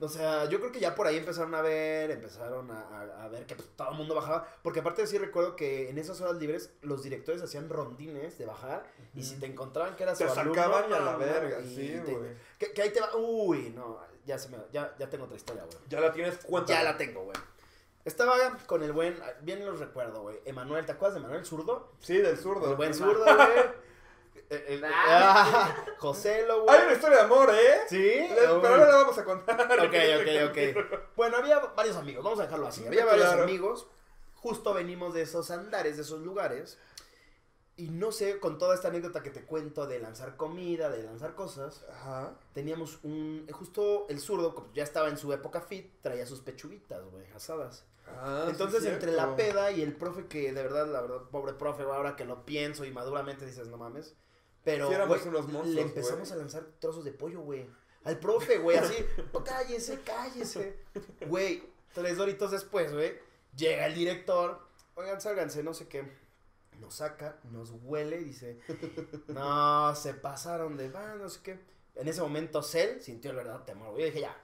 [0.00, 3.28] O sea, yo creo que ya por ahí empezaron a ver, empezaron a, a- a
[3.28, 4.46] ver que pues, todo el mundo bajaba.
[4.62, 8.84] Porque aparte sí recuerdo que en esas horas libres los directores hacían rondines de bajar.
[9.14, 11.74] Y si te encontraban que eras Te su alumno, sacaban y a la verga, y
[11.74, 12.30] sí, te- güey.
[12.58, 13.16] Que, que ahí te va.
[13.16, 14.58] Uy, no, ya se me.
[14.72, 15.78] Ya, ya tengo otra historia, güey.
[15.88, 16.72] Ya la tienes cuenta.
[16.72, 17.36] Ya la tengo, güey.
[18.04, 20.38] Estaba con el buen, bien los recuerdo, güey.
[20.44, 21.92] Emanuel, ¿te acuerdas de Emanuel zurdo?
[22.00, 22.70] Sí, del zurdo.
[22.70, 23.48] El buen zurdo, güey.
[24.50, 26.76] El- el- ah, Joselo, güey.
[26.76, 27.80] Hay una historia de amor, ¿eh?
[27.88, 28.26] ¿Sí?
[28.34, 29.60] Pero ahora la vamos a contar.
[29.60, 30.98] Ok, ok, ok.
[31.16, 32.86] Bueno, había varios amigos, vamos a dejarlo así.
[32.86, 33.18] Había Claro.
[33.18, 33.88] varios amigos.
[34.36, 36.78] Justo venimos de esos andares, de esos lugares.
[37.76, 41.34] Y no sé, con toda esta anécdota que te cuento de lanzar comida, de lanzar
[41.36, 42.32] cosas, Ajá.
[42.52, 43.46] teníamos un.
[43.52, 47.84] Justo el zurdo, como ya estaba en su época fit, traía sus pechuguitas, güey, asadas.
[48.08, 51.52] Ah, sí, Entonces, entre la peda y el profe, que de verdad, la verdad, pobre
[51.52, 54.16] profe, ahora que lo pienso y maduramente dices, no mames.
[54.72, 57.66] Pero, unos monstruos, le empezamos a lanzar trozos de pollo, güey.
[58.04, 58.94] Al profe, güey, así,
[59.32, 60.78] "Oh, cállese, cállese.
[61.26, 63.14] Güey, tres doritos después, güey,
[63.56, 64.60] llega el director,
[64.94, 66.10] oigan, sálganse, no sé qué.
[66.80, 68.60] Nos saca, nos huele y dice,
[69.28, 71.58] no, se pasaron de, va, no sé qué.
[71.96, 74.02] En ese momento, Cell sintió el verdadero temor, güey.
[74.02, 74.36] Yo dije, ya,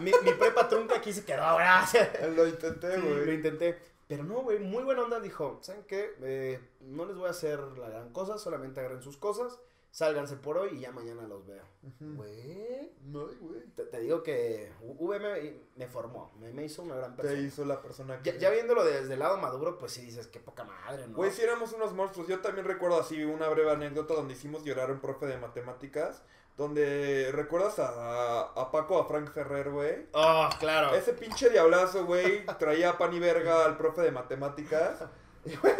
[0.00, 2.08] mi, mi prepa trunca aquí se quedó, gracias.
[2.34, 3.26] Lo intenté, Sí, güey.
[3.26, 3.78] lo intenté.
[4.08, 5.20] Pero no, güey, muy buena onda.
[5.20, 6.14] Dijo, ¿saben qué?
[6.22, 9.58] Eh, no les voy a hacer la gran cosa, solamente agarren sus cosas,
[9.90, 11.64] sálganse por hoy y ya mañana los veo.
[12.00, 13.62] Güey, No, güey.
[13.74, 17.42] te, te digo que V me, formó, me, me hizo una gran Te persona.
[17.42, 18.32] hizo la persona que.
[18.32, 21.16] Ya, ya viéndolo desde el lado maduro, pues sí dices, qué poca madre, ¿no?
[21.16, 22.28] Güey, si éramos unos monstruos.
[22.28, 26.22] Yo también recuerdo así una breve anécdota donde hicimos llorar a un profe de matemáticas.
[26.56, 30.06] Donde, ¿recuerdas a, a Paco, a Frank Ferrer, güey?
[30.12, 30.94] Oh, claro.
[30.94, 35.00] Ese pinche diablazo, güey, traía pan y verga al profe de matemáticas.
[35.46, 35.76] Y, güey,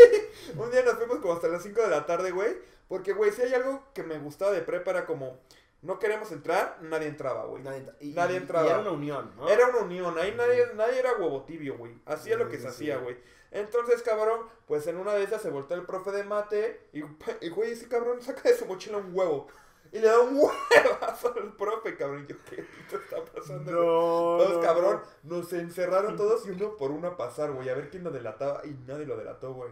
[0.59, 2.57] un día nos fuimos como hasta las 5 de la tarde, güey.
[2.87, 5.41] Porque, güey, si hay algo que me gustaba de prepa era como,
[5.83, 7.65] no queremos entrar, nadie entraba, güey.
[7.65, 8.65] Nadie, y, Nadie y- entraba.
[8.65, 9.49] y era una unión, ¿no?
[9.49, 11.99] Era una unión, ahí nadie, nadie era huevo tibio, güey.
[12.07, 13.17] Hacía lo que se hacía, güey.
[13.51, 17.01] Entonces, cabrón, pues en una de esas se volteó el profe de mate y,
[17.41, 19.49] y güey, ese cabrón saca de su mochila un huevo.
[19.92, 22.25] Y le da un huevazo al profe, cabrón.
[22.29, 23.70] Y yo, ¿qué pito está pasando?
[23.72, 27.75] No, Todos, no, cabrón, nos encerraron todos y uno por uno a pasar, güey, a
[27.75, 29.70] ver quién lo delataba y nadie lo delató, güey.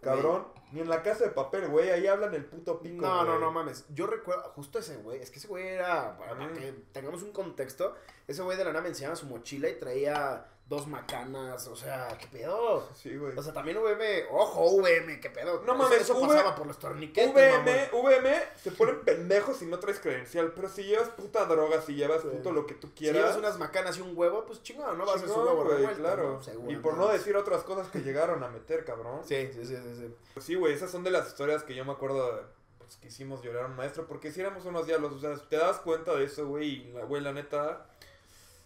[0.00, 3.06] Cabrón, ni en la casa de papel, güey, ahí hablan el puto pico.
[3.06, 3.40] No, no, güey.
[3.40, 3.86] no mames.
[3.88, 6.52] Yo recuerdo, justo ese güey, es que ese güey era, para Mm.
[6.52, 7.94] que tengamos un contexto,
[8.28, 12.08] ese güey de la nada me enseñaba su mochila y traía dos macanas, o sea,
[12.18, 12.88] ¿qué pedo?
[12.94, 13.36] Sí, güey.
[13.36, 15.62] O sea, también VM, ojo, VM, ¿qué pedo?
[15.66, 17.90] No mames, eso V- pasaba por los torniquetes, VM.
[17.92, 22.22] VM, se ponen pendejos si no traes credencial, pero si llevas puta droga, si llevas
[22.22, 22.28] Sí.
[22.28, 23.20] puto lo que tú Si quieras.
[23.22, 25.04] llevas unas macanas y un huevo, pues chingón, ¿no?
[25.04, 26.40] Vas a hacer su chingón, huevo güey, claro.
[26.68, 29.20] y por no decir otras cosas que llegaron a meter, cabrón.
[29.22, 30.14] Sí, sí, sí, sí, sí.
[30.32, 32.42] Pues sí, güey, esas son de las historias que yo me acuerdo de,
[32.78, 35.56] pues, que hicimos llorar a un maestro, porque si éramos unos diablos, o sea, te
[35.56, 37.86] das cuenta de eso, güey, y la güey, la neta,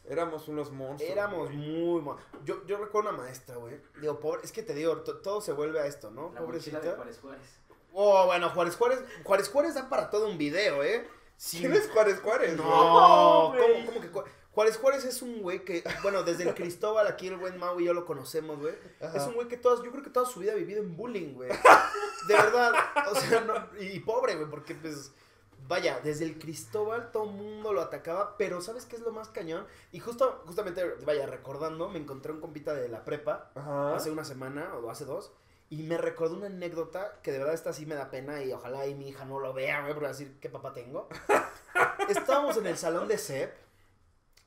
[0.09, 1.13] éramos unos monstruos.
[1.13, 1.57] Éramos güey.
[1.57, 2.01] muy...
[2.01, 3.81] mo- Yo, yo recuerdo una maestra, güey.
[4.01, 6.33] Digo, pobre, es que te digo, to- todo se vuelve a esto, ¿no?
[6.35, 6.95] La mochila de Pobrecita.
[6.97, 7.61] Juárez Juárez.
[7.93, 11.07] Oh, bueno, Juárez Juárez, Juárez Juárez da para todo un video, ¿eh?
[11.37, 12.57] Sin- ¿Quién es Juárez Juárez?
[12.57, 13.61] No, güey.
[13.85, 17.29] ¿cómo, cómo que Ju- Juárez Juárez es un güey que, bueno, desde el Cristóbal, aquí
[17.29, 18.75] el buen Mau y yo lo conocemos, güey.
[19.01, 19.17] Ajá.
[19.17, 21.35] Es un güey que todas, yo creo que toda su vida ha vivido en bullying,
[21.35, 21.49] güey.
[22.27, 22.73] De verdad,
[23.11, 25.13] o sea, no- y pobre, güey, porque pues,
[25.69, 29.29] vaya, desde el Cristóbal todo el mundo lo atacaba, pero ¿sabes qué es lo más
[29.29, 29.67] cañón?
[29.93, 33.95] Y justo, justamente, vaya, recordando, me encontré un compita de la prepa Ajá.
[33.95, 35.31] hace una semana o hace dos.
[35.71, 38.87] Y me recordó una anécdota que de verdad esta sí me da pena y ojalá
[38.87, 41.09] y mi hija no lo vea, güey, a decir qué papá tengo.
[42.09, 43.55] Estábamos en el salón de CEP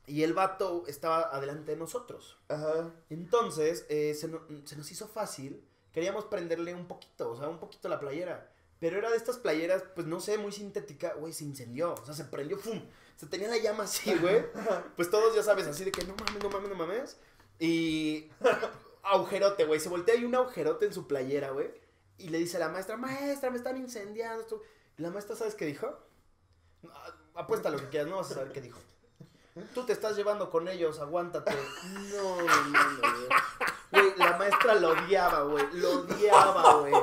[0.06, 2.38] y el vato estaba adelante de nosotros.
[2.48, 2.90] Ajá.
[3.08, 7.58] Entonces, eh, se, no- se nos hizo fácil, queríamos prenderle un poquito, o sea, un
[7.58, 8.50] poquito la playera.
[8.82, 12.14] Pero era de estas playeras, pues no sé, muy sintética, güey, se incendió, o sea,
[12.14, 12.82] se prendió, ¡fum!
[13.14, 14.44] Se tenía la llama así, güey.
[14.96, 17.16] Pues todos ya sabes, así de que no mames, no mames, no mames.
[17.60, 18.28] Y
[19.04, 21.70] agujerote, güey, se voltea y un agujerote en su playera, güey.
[22.18, 24.40] Y le dice a la maestra, maestra, me están incendiando.
[24.40, 24.60] esto".
[24.98, 25.86] Y la maestra, ¿sabes qué dijo?
[26.90, 28.80] Ah, Apuesta lo que quieras, no vas a saber qué dijo.
[29.74, 31.52] Tú te estás llevando con ellos, aguántate.
[32.10, 33.28] No, no, no, güey.
[33.92, 35.64] Güey, la maestra lo odiaba, güey.
[35.74, 36.94] Lo odiaba, güey.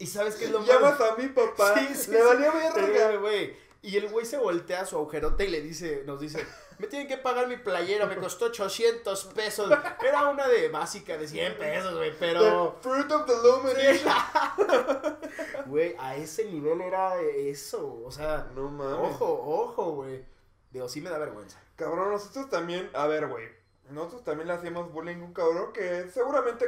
[0.00, 0.68] ¿Y sabes qué es lo más?
[0.68, 1.74] Llamas a mi papá.
[1.78, 3.16] Sí, sí, Le valía verga.
[3.18, 3.56] güey.
[3.82, 6.44] Y el güey se voltea a su agujerote y le dice, nos dice,
[6.78, 9.70] me tienen que pagar mi playera, me costó 800 pesos.
[10.06, 12.76] Era una de básica de 100 pesos, güey, pero...
[12.82, 13.66] The Fruit of the Loom.
[15.66, 19.14] Güey, a ese nivel era eso, o sea, No mames.
[19.14, 20.24] ojo, ojo, güey.
[20.70, 21.60] Digo, sí me da vergüenza.
[21.76, 23.48] Cabrón, nosotros también, a ver, güey.
[23.90, 26.66] Nosotros también le hacíamos bullying a un cabrón que seguramente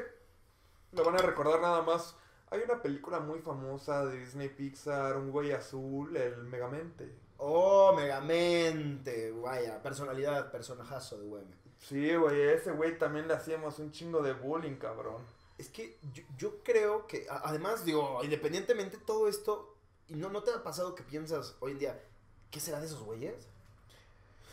[0.92, 2.16] lo van a recordar nada más.
[2.52, 7.10] Hay una película muy famosa de Disney Pixar, un güey azul, el Megamente.
[7.38, 11.44] Oh, Megamente, vaya, personalidad, personajazo de güey.
[11.78, 15.22] Sí, güey, ese güey también le hacíamos un chingo de bullying, cabrón.
[15.56, 19.74] Es que yo, yo creo que, además, digo, independientemente de todo esto,
[20.08, 22.04] ¿y no, no te ha pasado que piensas hoy en día,
[22.50, 23.48] ¿qué será de esos güeyes?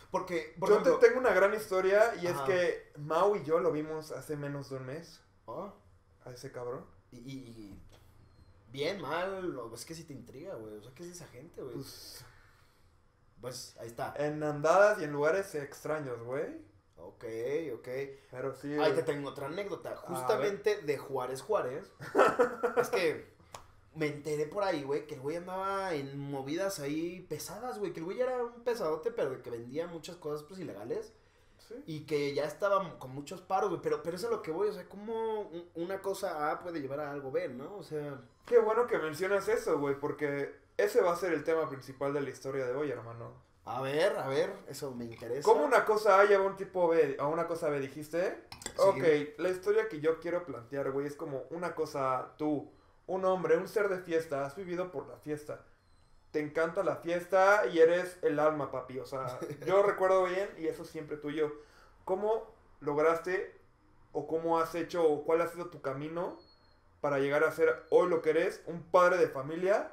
[0.10, 2.44] Porque, por yo ejemplo, te tengo una gran historia y Ajá.
[2.46, 5.72] es que Mau y yo lo vimos hace menos de un mes oh,
[6.26, 6.86] a ese cabrón.
[7.12, 7.80] y- y
[8.72, 11.62] bien, mal, o- es que sí te intriga, güey, o sea, ¿qué es esa gente,
[11.62, 11.76] güey?
[11.76, 12.24] Pues
[13.42, 14.14] Pues, ahí está.
[14.18, 16.68] en andadas y en lugares extraños, güey.
[16.98, 17.24] Ok,
[17.76, 17.88] ok.
[18.30, 18.74] Pero sí.
[18.74, 19.96] Ahí te tengo otra anécdota.
[19.96, 21.90] Justamente de Juárez Juárez.
[22.78, 23.34] es que
[23.96, 27.94] me enteré por ahí, güey, que el güey andaba en movidas ahí pesadas, güey.
[27.94, 31.14] Que el güey era un pesadote, pero que vendía muchas cosas pues ilegales.
[31.70, 31.76] Sí.
[31.86, 33.82] Y que ya estaba con muchos paros, güey.
[33.82, 34.68] Pero, pero eso es lo que voy.
[34.68, 37.76] O sea, ¿cómo un- una cosa A puede llevar a algo B, no?
[37.78, 38.20] O sea.
[38.46, 42.22] Qué bueno que mencionas eso, güey, porque ese va a ser el tema principal de
[42.22, 43.48] la historia de hoy, hermano.
[43.66, 45.44] A ver, a ver, eso me interesa.
[45.44, 48.44] ¿Cómo una cosa A lleva a un tipo B a una cosa B, dijiste?
[48.78, 49.04] Ok,
[49.38, 52.72] la historia que yo quiero plantear, güey, es como una cosa A, tú,
[53.06, 55.64] un hombre, un ser de fiesta, has vivido por la fiesta.
[56.32, 59.00] Te encanta la fiesta y eres el alma, papi.
[59.00, 61.52] O sea, yo recuerdo bien y eso es siempre tuyo.
[62.06, 63.60] ¿Cómo lograste
[64.12, 66.38] o cómo has hecho o cuál ha sido tu camino
[67.02, 68.62] para llegar a ser hoy lo que eres?
[68.68, 69.92] Un padre de familia,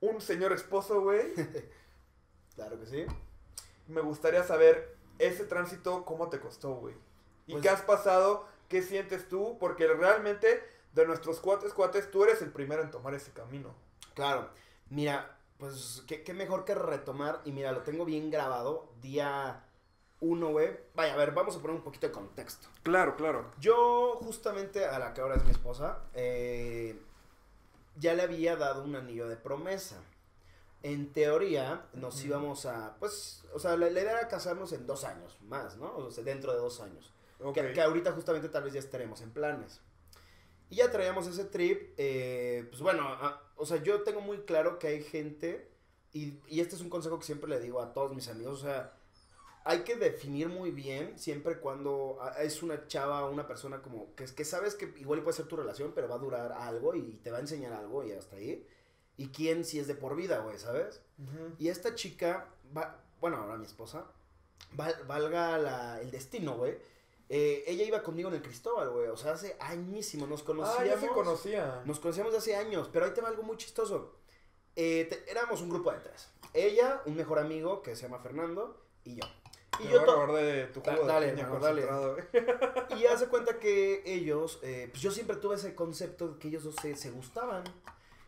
[0.00, 1.32] un señor esposo, güey.
[2.54, 3.06] Claro que sí.
[3.86, 6.96] Me gustaría saber ese tránsito, cómo te costó, güey.
[7.46, 8.46] ¿Y Pues- qué has pasado?
[8.68, 9.58] ¿Qué sientes tú?
[9.60, 13.76] Porque realmente de nuestros cuates, cuates, tú eres el primero en tomar ese camino.
[14.14, 14.50] Claro,
[14.90, 19.64] mira, pues qué, qué mejor que retomar, y mira, lo tengo bien grabado, día
[20.20, 20.78] uno, güey.
[20.94, 22.68] Vaya, a ver, vamos a poner un poquito de contexto.
[22.82, 23.50] Claro, claro.
[23.60, 27.00] Yo, justamente a la que ahora es mi esposa, eh,
[27.96, 29.96] ya le había dado un anillo de promesa.
[30.82, 35.04] En teoría, nos íbamos a, pues, o sea, la, la idea era casarnos en dos
[35.04, 35.96] años más, ¿no?
[35.96, 37.12] O sea, dentro de dos años.
[37.54, 39.80] Que, que ahorita justamente tal vez ya estaremos en planes.
[40.70, 44.78] Y ya traíamos ese trip, eh, pues bueno, a- o sea, yo tengo muy claro
[44.78, 45.68] que hay gente,
[46.12, 48.66] y, y este es un consejo que siempre le digo a todos mis amigos, o
[48.66, 48.92] sea,
[49.64, 54.24] hay que definir muy bien siempre cuando es una chava o una persona como que,
[54.24, 57.30] que sabes que igual puede ser tu relación, pero va a durar algo y te
[57.30, 58.66] va a enseñar algo y hasta ahí.
[59.18, 61.02] Y quién si es de por vida, güey, ¿sabes?
[61.58, 64.06] Y esta chica, va, bueno, ahora mi esposa,
[65.06, 66.78] valga la, el destino, güey.
[67.30, 69.08] Eh, ella iba conmigo en el Cristóbal, güey.
[69.08, 70.80] O sea, hace añísimo nos conocíamos.
[70.80, 71.82] Ah, ya se conocía.
[71.84, 74.14] Nos conocíamos hace años, pero ahí te va algo muy chistoso.
[74.76, 76.28] Eh, éramos un grupo de tres.
[76.54, 79.24] Ella, un mejor amigo que se llama Fernando, y yo.
[79.80, 80.00] Y yo
[80.34, 81.86] de tu juego dale, dale.
[82.98, 86.64] Y hace cuenta que ellos, eh, pues yo siempre tuve ese concepto de que ellos
[86.64, 87.62] dos se, se gustaban.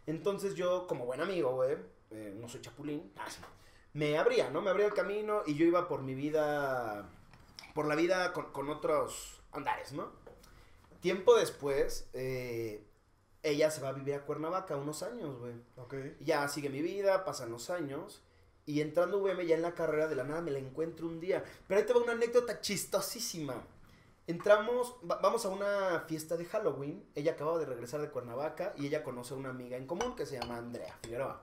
[0.07, 1.77] Entonces yo, como buen amigo, güey,
[2.11, 3.13] no soy chapulín,
[3.93, 4.61] me abría, ¿no?
[4.63, 7.09] Me abría el camino y yo iba por mi vida,
[7.81, 10.13] por la vida con, otros andares, ¿no?
[11.01, 12.87] Tiempo después, eh,
[13.43, 15.55] ella se va a vivir a Cuernavaca unos años, güey.
[15.77, 15.95] Ok.
[16.21, 18.23] Ya sigue mi vida, pasan los años.
[18.67, 21.43] Y entrando VM ya en la carrera de la nada me la encuentro un día.
[21.67, 23.55] Pero ahí te va una anécdota chistosísima.
[24.27, 27.09] Entramos, vamos a una fiesta de Halloween.
[27.15, 30.27] Ella acababa de regresar de Cuernavaca y ella conoce a una amiga en común que
[30.27, 31.43] se llama Andrea Figueroa.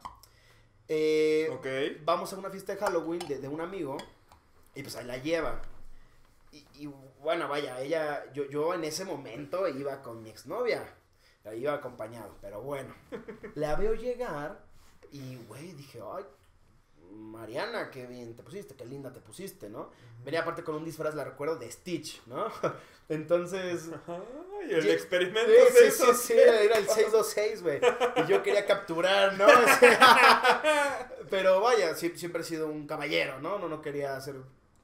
[0.88, 3.97] Eh, Vamos a una fiesta de Halloween de, un amigo
[4.76, 5.63] y pues ahí la lleva.
[6.76, 6.88] Y,
[7.22, 10.93] bueno, vaya, ella, yo, yo en ese momento iba con mi exnovia.
[11.43, 12.93] La iba acompañado, pero bueno.
[13.56, 14.63] la veo llegar
[15.12, 16.26] y, güey, dije, ay,
[17.12, 19.91] Mariana, qué bien te pusiste, qué linda te pusiste, ¿no?
[20.24, 22.48] Venía aparte con un disfraz, la recuerdo, de Stitch, ¿no?
[23.10, 23.89] Entonces...
[24.08, 27.80] Ay, el experimento sí, sí, sí, era el 626, güey.
[28.17, 29.48] Y yo quería capturar, ¿no?
[31.30, 33.60] Pero vaya, siempre he sido un caballero, ¿no?
[33.60, 34.36] No, no quería hacer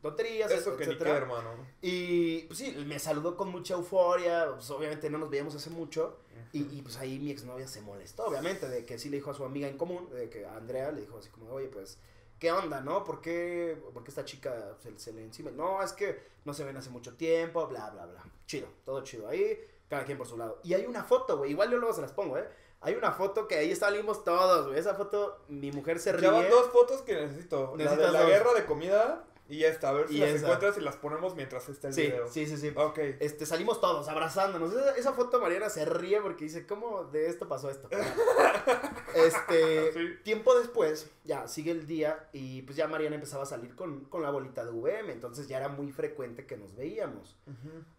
[0.03, 1.49] tonterías, Eso que ni qué, hermano.
[1.81, 6.19] Y pues sí, me saludó con mucha euforia, pues obviamente no nos veíamos hace mucho.
[6.51, 9.33] y, y, pues ahí mi exnovia se molestó, obviamente, de que sí le dijo a
[9.33, 11.97] su amiga en común, de que a Andrea le dijo así como, oye, pues
[12.37, 13.05] ¿qué onda, no?
[13.05, 15.49] ¿Por qué, por esta chica se, le encima?
[15.51, 18.21] No, es que no se ven hace mucho tiempo, bla, bla, bla.
[18.45, 20.59] Chido, todo chido ahí, cada quien por su lado.
[20.61, 22.45] Y hay una foto, güey, igual yo luego se las pongo, ¿eh?
[22.81, 24.77] Hay una foto que ahí salimos todos, güey.
[24.77, 26.29] Esa foto, mi mujer se ríe.
[26.29, 27.75] Ya dos fotos que necesito.
[27.77, 30.81] La de la guerra de comida y ya está, a ver si las encuentras y
[30.81, 32.27] las ponemos mientras está el video.
[32.27, 32.71] Sí, sí, sí.
[32.75, 32.97] Ok.
[33.19, 34.73] Este, salimos todos abrazándonos.
[34.97, 37.87] Esa, foto Mariana se ríe porque dice, ¿cómo de esto pasó esto?
[39.15, 44.07] este, tiempo después, ya sigue el día y pues ya Mariana empezaba a salir con,
[44.19, 47.37] la bolita de VM, entonces ya era muy frecuente que nos veíamos.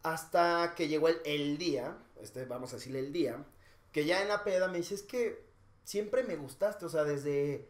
[0.03, 3.45] Hasta que llegó el, el día, este, vamos a decirle el día,
[3.93, 5.45] que ya en la peda me dice, es que
[5.85, 7.69] siempre me gustaste, o sea, desde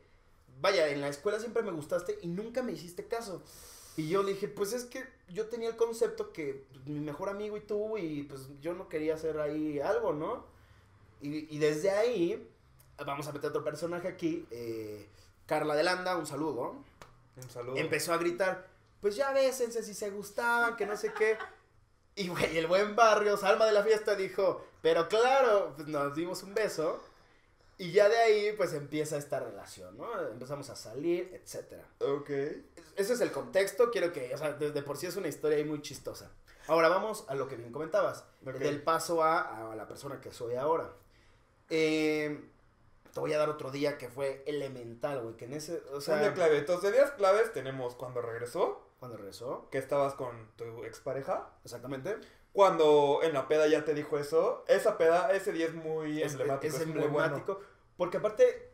[0.60, 3.42] vaya, en la escuela siempre me gustaste y nunca me hiciste caso.
[3.96, 7.28] Y yo le dije, pues es que yo tenía el concepto que pues, mi mejor
[7.28, 10.44] amigo y tú, y pues yo no quería hacer ahí algo, ¿no?
[11.20, 12.46] Y, desde ahí,
[12.98, 15.08] vamos a meter otro personaje aquí, eh,
[15.46, 16.74] Carla de Landa, un saludo.
[17.36, 17.76] Un saludo.
[17.76, 18.68] Empezó a gritar,
[19.00, 21.38] pues ya bésense si se gustaban, que no sé qué.
[22.14, 26.42] Y güey, el buen barrio, Salma de la fiesta, dijo, pero claro, pues nos dimos
[26.42, 27.02] un beso.
[27.78, 30.28] Y ya de ahí, pues empieza esta relación, ¿no?
[30.28, 31.84] Empezamos a salir, etcétera.
[32.00, 32.30] Ok.
[32.96, 35.64] Ese es el contexto, quiero que, o sea, desde por sí es una historia ahí
[35.64, 36.30] muy chistosa.
[36.66, 40.54] Ahora vamos a lo que bien comentabas, del paso a, a, la persona que soy
[40.54, 40.92] ahora.
[41.68, 42.48] Eh,
[43.12, 46.18] te voy a dar otro día que fue elemental, güey, que en ese, o sea...
[46.18, 48.88] Día clave, entonces días claves tenemos cuando regresó.
[48.98, 49.68] Cuando regresó.
[49.70, 51.50] Que estabas con tu expareja.
[51.64, 52.16] Exactamente
[52.54, 56.76] cuando en la peda ya te dijo eso, esa peda, ese día es muy emblemático.
[56.76, 57.60] Es, emblemático.
[57.96, 58.70] Porque aparte,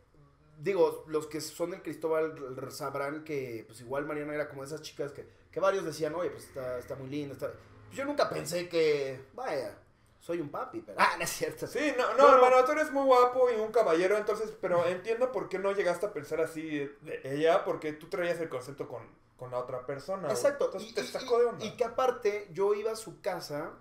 [0.59, 2.35] digo, los que son del Cristóbal
[2.69, 6.45] sabrán que, pues igual Mariana era como esas chicas que, que varios decían, oye, pues
[6.45, 7.33] está, está muy linda.
[7.33, 7.51] Está...
[7.87, 9.75] Pues yo nunca pensé que, vaya,
[10.19, 10.99] soy un papi, pero...
[11.01, 11.65] Ah, no es cierto.
[11.65, 15.49] Sí, no, no, hermano, tú eres muy guapo y un caballero, entonces, pero entiendo por
[15.49, 19.01] qué no llegaste a pensar así de ella, porque tú traías el concepto con
[19.41, 20.29] con la otra persona.
[20.29, 20.69] Exacto.
[20.79, 21.65] y, te sacó de onda.
[21.65, 23.71] Y que aparte yo iba a su casa,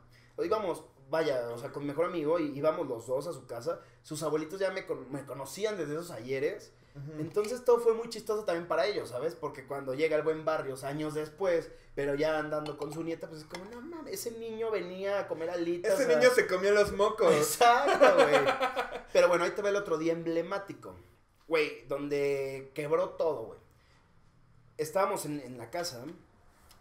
[0.43, 3.79] íbamos, vaya, o sea, con mi mejor amigo, y íbamos los dos a su casa.
[4.01, 6.73] Sus abuelitos ya me, me conocían desde esos ayeres.
[7.19, 9.35] Entonces todo fue muy chistoso también para ellos, ¿sabes?
[9.35, 13.43] Porque cuando llega el buen barrio, años después, pero ya andando con su nieta, pues
[13.43, 16.01] es como, no mames, ese niño venía a comer alitas.
[16.01, 17.35] Ese niño se comió los mocos.
[17.35, 18.45] Exacto, güey.
[19.13, 20.97] pero bueno, ahí te ve el otro día emblemático,
[21.47, 23.60] güey, donde quebró todo, güey
[24.81, 26.05] estábamos en, la casa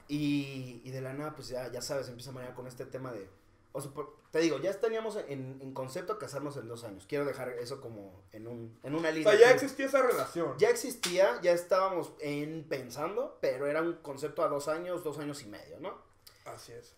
[0.07, 3.29] y, y, de la nada, pues ya, ya sabes, empieza María con este tema de...
[3.71, 3.91] O sea,
[4.31, 7.05] te digo, ya teníamos en, en, concepto casarnos en dos años.
[7.07, 9.29] Quiero dejar eso como en, un, en una línea.
[9.29, 10.57] O sea, ya existía esa relación.
[10.57, 15.43] Ya existía, ya estábamos en pensando, pero era un concepto a dos años, dos años
[15.43, 16.01] y medio, ¿no?
[16.45, 16.95] Así es.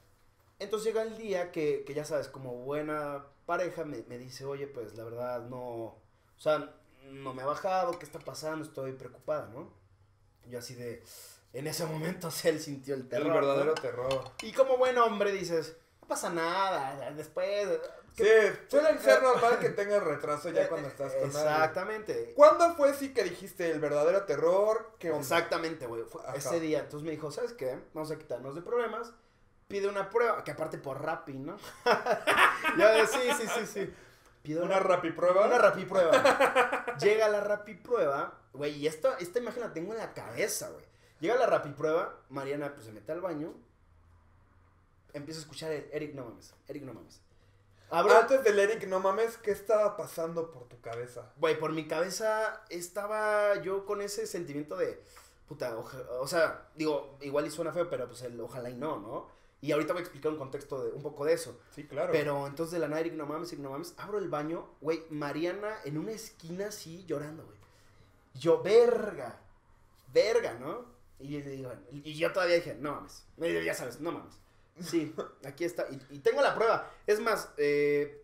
[0.60, 4.68] Entonces llega el día que, que ya sabes, como buena pareja, me, me, dice, oye,
[4.68, 6.00] pues la verdad no, o
[6.38, 6.74] sea,
[7.10, 8.64] no me ha bajado, ¿qué está pasando?
[8.64, 9.81] Estoy preocupada, ¿no?
[10.48, 11.04] Yo así de,
[11.54, 13.28] En ese momento él sintió el terror.
[13.28, 13.82] el verdadero ¿no?
[13.82, 14.32] terror.
[14.42, 17.68] Y como buen hombre dices, no pasa nada, después...
[18.14, 18.26] Sí,
[18.68, 21.28] suele ser normal que tengas retraso ya cuando estás con.
[21.28, 22.34] Exactamente.
[22.36, 24.96] ¿Cuándo fue sí que dijiste el verdadero terror?
[25.00, 25.22] ¿Qué onda?
[25.22, 26.04] Exactamente, güey.
[26.36, 27.80] Ese día, entonces me dijo, ¿sabes qué?
[27.94, 29.14] Vamos a quitarnos de problemas.
[29.70, 31.56] Pide una prueba, que aparte por Rappi, ¿no?
[32.78, 33.94] Yo de, sí, sí, sí, sí.
[34.44, 35.46] Pide ¿Una rapiprueba?
[35.46, 36.98] Una Rappi prueba.
[37.00, 40.86] Llega la Rappi prueba, güey, y esta, esta imagen la tengo en la cabeza, güey.
[41.20, 43.54] Llega la Rappi prueba, Mariana pues se mete al baño.
[45.14, 47.20] Empieza a escuchar el Eric, no mames, Eric, no mames.
[47.90, 51.34] Abro, Antes del Eric, no mames, ¿qué estaba pasando por tu cabeza?
[51.38, 55.04] Güey, por mi cabeza estaba yo con ese sentimiento de,
[55.50, 58.98] puta, oja- o sea, digo, igual y suena feo, pero pues el ojalá y no,
[59.00, 59.28] ¿no?
[59.60, 61.60] Y ahorita voy a explicar un contexto de un poco de eso.
[61.76, 62.14] Sí, claro.
[62.14, 65.04] Pero entonces de la nada, Eric, no mames, Eric, no mames, abro el baño, güey,
[65.10, 67.60] Mariana en una esquina así llorando, güey.
[68.34, 69.40] Yo, verga,
[70.14, 70.86] verga, ¿no?
[71.20, 73.24] Y, yo digo, y yo todavía dije, no mames,
[73.64, 74.34] ya sabes, no mames.
[74.80, 75.14] Sí,
[75.46, 76.90] aquí está, y, y tengo la prueba.
[77.06, 78.24] Es más, eh,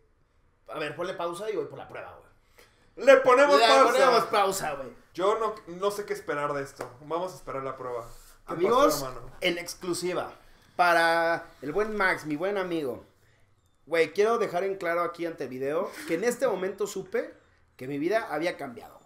[0.67, 3.05] a ver, ponle pausa y voy por la prueba, güey.
[3.07, 3.91] Le ponemos Le pausa.
[3.91, 4.89] ponemos pausa, güey.
[5.13, 6.89] Yo no, no sé qué esperar de esto.
[7.01, 8.07] Vamos a esperar la prueba.
[8.47, 9.31] ¿Qué Amigos, pasó, hermano?
[9.41, 10.33] en exclusiva,
[10.75, 13.05] para el buen Max, mi buen amigo.
[13.85, 17.33] Güey, quiero dejar en claro aquí ante el video que en este momento supe
[17.75, 18.96] que mi vida había cambiado,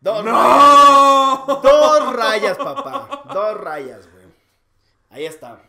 [0.00, 1.46] Dos rayas.
[1.62, 3.22] Dos rayas, papá.
[3.32, 4.24] Dos rayas, güey.
[5.10, 5.62] Ahí está.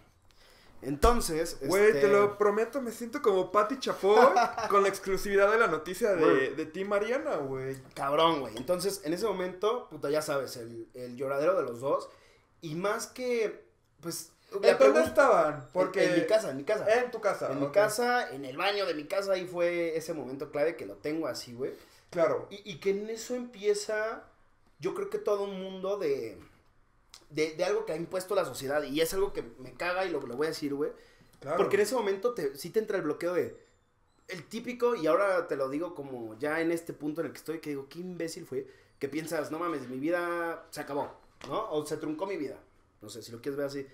[0.82, 4.16] Entonces, Güey, este, te lo prometo, me siento como Patti Chapoy
[4.70, 7.78] con la exclusividad de la noticia de, de ti, Mariana, güey.
[7.96, 8.56] Cabrón, güey.
[8.58, 12.10] Entonces, en ese momento, puta, ya sabes, el, el lloradero de los dos.
[12.62, 13.66] Y más que,
[14.02, 14.32] pues...
[14.62, 15.68] ¿En dónde estaban?
[15.74, 16.06] Porque...
[16.06, 16.86] En, en mi casa, en mi casa.
[16.94, 17.52] En tu casa.
[17.52, 20.86] En mi casa, en el baño de mi casa, ahí fue ese momento clave que
[20.86, 21.74] lo tengo así, güey.
[22.10, 22.48] Claro.
[22.50, 24.30] Y, y que en eso empieza,
[24.80, 26.38] yo creo que todo un mundo de,
[27.30, 28.84] de, de algo que ha impuesto la sociedad.
[28.84, 30.92] Y es algo que me caga y lo, lo voy a decir, güey.
[31.40, 31.58] Claro.
[31.58, 33.66] Porque en ese momento te, sí te entra el bloqueo de...
[34.28, 37.38] El típico, y ahora te lo digo como ya en este punto en el que
[37.38, 38.68] estoy, que digo, qué imbécil fue,
[39.00, 41.14] que piensas, no mames, mi vida se acabó,
[41.48, 41.72] ¿no?
[41.72, 42.60] O se truncó mi vida.
[43.02, 43.88] No sé, si lo quieres ver así.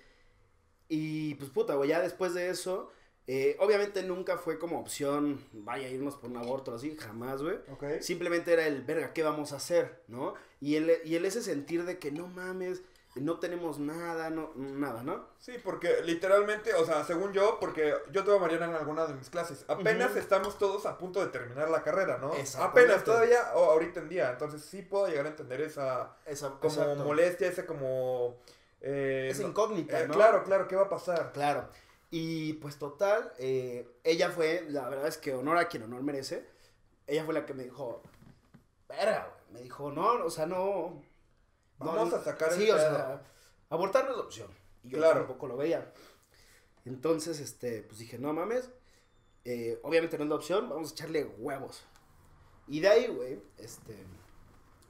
[0.88, 2.90] Y pues puta, güey, ya después de eso,
[3.26, 7.56] eh, obviamente nunca fue como opción, vaya, irnos por un aborto o así, jamás, güey.
[8.00, 10.02] Simplemente era el, verga, ¿qué vamos a hacer?
[10.08, 10.34] ¿No?
[10.60, 12.82] Y el, y el ese sentir de que no mames,
[13.16, 15.26] no tenemos nada, no, nada, ¿no?
[15.38, 19.14] Sí, porque literalmente, o sea, según yo, porque yo tuve a Mariana en alguna de
[19.14, 22.32] mis clases, apenas estamos todos a punto de terminar la carrera, ¿no?
[22.58, 26.74] Apenas, todavía, o ahorita en día, entonces sí puedo llegar a entender esa Esa, como
[26.74, 27.04] exacto.
[27.04, 28.36] molestia, esa como...
[28.86, 30.12] Eh, Esa incógnita, eh, ¿no?
[30.12, 31.32] Claro, claro, ¿qué va a pasar?
[31.32, 31.66] Claro.
[32.16, 36.46] Y pues total, eh, ella fue, la verdad es que honor a quien honor merece.
[37.08, 38.02] Ella fue la que me dijo,
[38.88, 39.52] verga, güey.
[39.54, 41.02] Me dijo, no, o sea, no.
[41.78, 42.78] Vamos no, a sacar el Sí, o pedo.
[42.96, 43.22] sea,
[43.68, 44.48] abortar no es opción.
[44.84, 45.20] Y yo Claro.
[45.20, 45.92] tampoco lo veía.
[46.84, 48.70] Entonces, este, pues dije, no mames.
[49.44, 51.82] eh, obviamente no es la opción, vamos a echarle huevos.
[52.68, 53.96] Y de ahí, güey, este.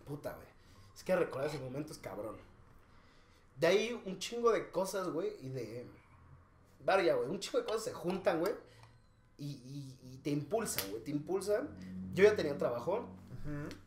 [0.07, 0.47] Puta, güey.
[0.95, 2.37] Es que recordar ese momento es cabrón.
[3.57, 5.87] De ahí un chingo de cosas, güey, y de.
[6.85, 7.29] Varia, güey.
[7.29, 8.53] Un chingo de cosas se juntan, güey.
[9.37, 11.03] Y, y, y te impulsan, güey.
[11.03, 11.69] Te impulsan.
[12.15, 13.07] Yo ya tenía trabajo.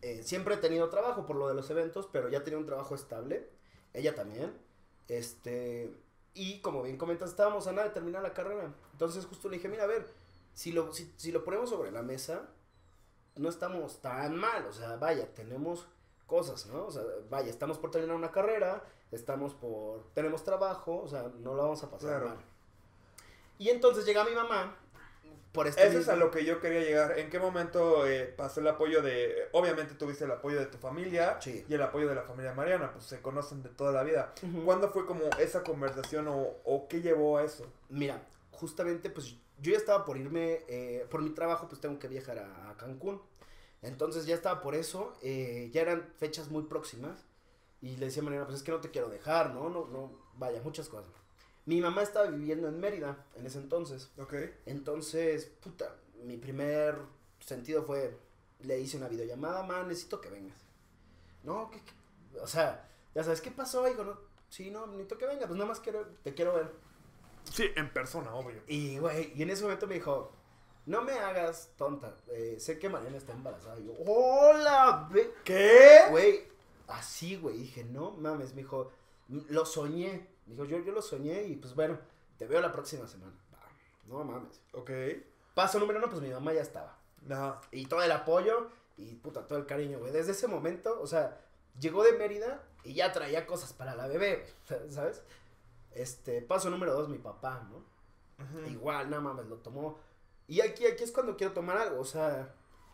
[0.04, 2.94] Eh, siempre he tenido trabajo por lo de los eventos, pero ya tenía un trabajo
[2.96, 3.50] estable.
[3.94, 4.54] Ella también.
[5.08, 5.94] Este.
[6.34, 8.72] Y como bien comentas, estábamos a nada de terminar la carrera.
[8.92, 10.08] Entonces justo le dije, mira, a ver,
[10.54, 12.48] si lo, si, si lo ponemos sobre la mesa,
[13.36, 14.66] no estamos tan mal.
[14.68, 15.88] O sea, vaya, tenemos
[16.28, 16.86] cosas, ¿no?
[16.86, 20.12] O sea, vaya, estamos por terminar una carrera, estamos por...
[20.14, 22.26] Tenemos trabajo, o sea, no lo vamos a pasar Claro.
[22.36, 22.38] mal.
[23.58, 24.78] Y entonces llega mi mamá,
[25.52, 25.88] por este...
[25.88, 27.18] Eso es a lo que yo quería llegar.
[27.18, 29.50] ¿En qué momento eh, pasó el apoyo de...
[29.54, 31.66] Obviamente tuviste el apoyo de tu familia Sí.
[31.68, 34.34] y el apoyo de la familia Mariana, pues se conocen de toda la vida.
[34.66, 37.66] ¿Cuándo fue como esa conversación o, o qué llevó a eso?
[37.90, 42.08] Mira, justamente pues yo ya estaba por irme, eh, por mi trabajo pues tengo que
[42.08, 43.20] viajar a, a Cancún.
[43.82, 47.26] Entonces ya estaba por eso, eh, ya eran fechas muy próximas.
[47.82, 49.70] Y le decía a Mariana, pues es que no te quiero dejar, ¿no?
[49.70, 51.12] No, no, vaya, muchas cosas.
[51.68, 54.10] Mi mamá estaba viviendo en Mérida en ese entonces.
[54.18, 54.34] Ok.
[54.66, 56.98] Entonces, puta, mi primer
[57.42, 58.18] sentido fue,
[58.62, 60.58] le hice una videollamada, man, necesito que vengas.
[61.44, 62.40] No, ¿qué, qué?
[62.40, 64.06] o sea, ya sabes, ¿qué pasó, hijo?
[64.06, 66.72] No, sí, no, necesito que vengas, pues nada más quiero, te quiero ver.
[67.52, 68.62] Sí, en persona, obvio.
[68.68, 70.32] Y, güey, y en ese momento me dijo,
[70.86, 73.78] no me hagas tonta, eh, sé que Mariana está embarazada.
[73.78, 75.10] Y yo, hola,
[75.44, 76.06] ¿Qué?
[76.12, 76.48] güey,
[76.88, 78.90] así, güey, dije, no mames, me dijo,
[79.28, 80.37] lo soñé.
[80.48, 82.00] Me dijo, yo, yo lo soñé y pues bueno,
[82.38, 83.34] te veo la próxima semana.
[84.08, 84.62] No mames.
[84.72, 84.90] Ok.
[85.54, 86.98] Paso número uno, pues mi mamá ya estaba.
[87.30, 87.62] Ajá.
[87.72, 90.12] Y todo el apoyo y puta, todo el cariño, güey.
[90.12, 91.42] Desde ese momento, o sea,
[91.80, 94.46] Llegó de Mérida y ya traía cosas para la bebé,
[94.90, 95.22] ¿sabes?
[95.92, 97.78] Este, paso número dos, mi papá, ¿no?
[98.44, 98.70] Ujú.
[98.70, 100.00] Igual, nada mames, lo tomó.
[100.48, 102.54] Y aquí, aquí es cuando quiero tomar algo, o sea,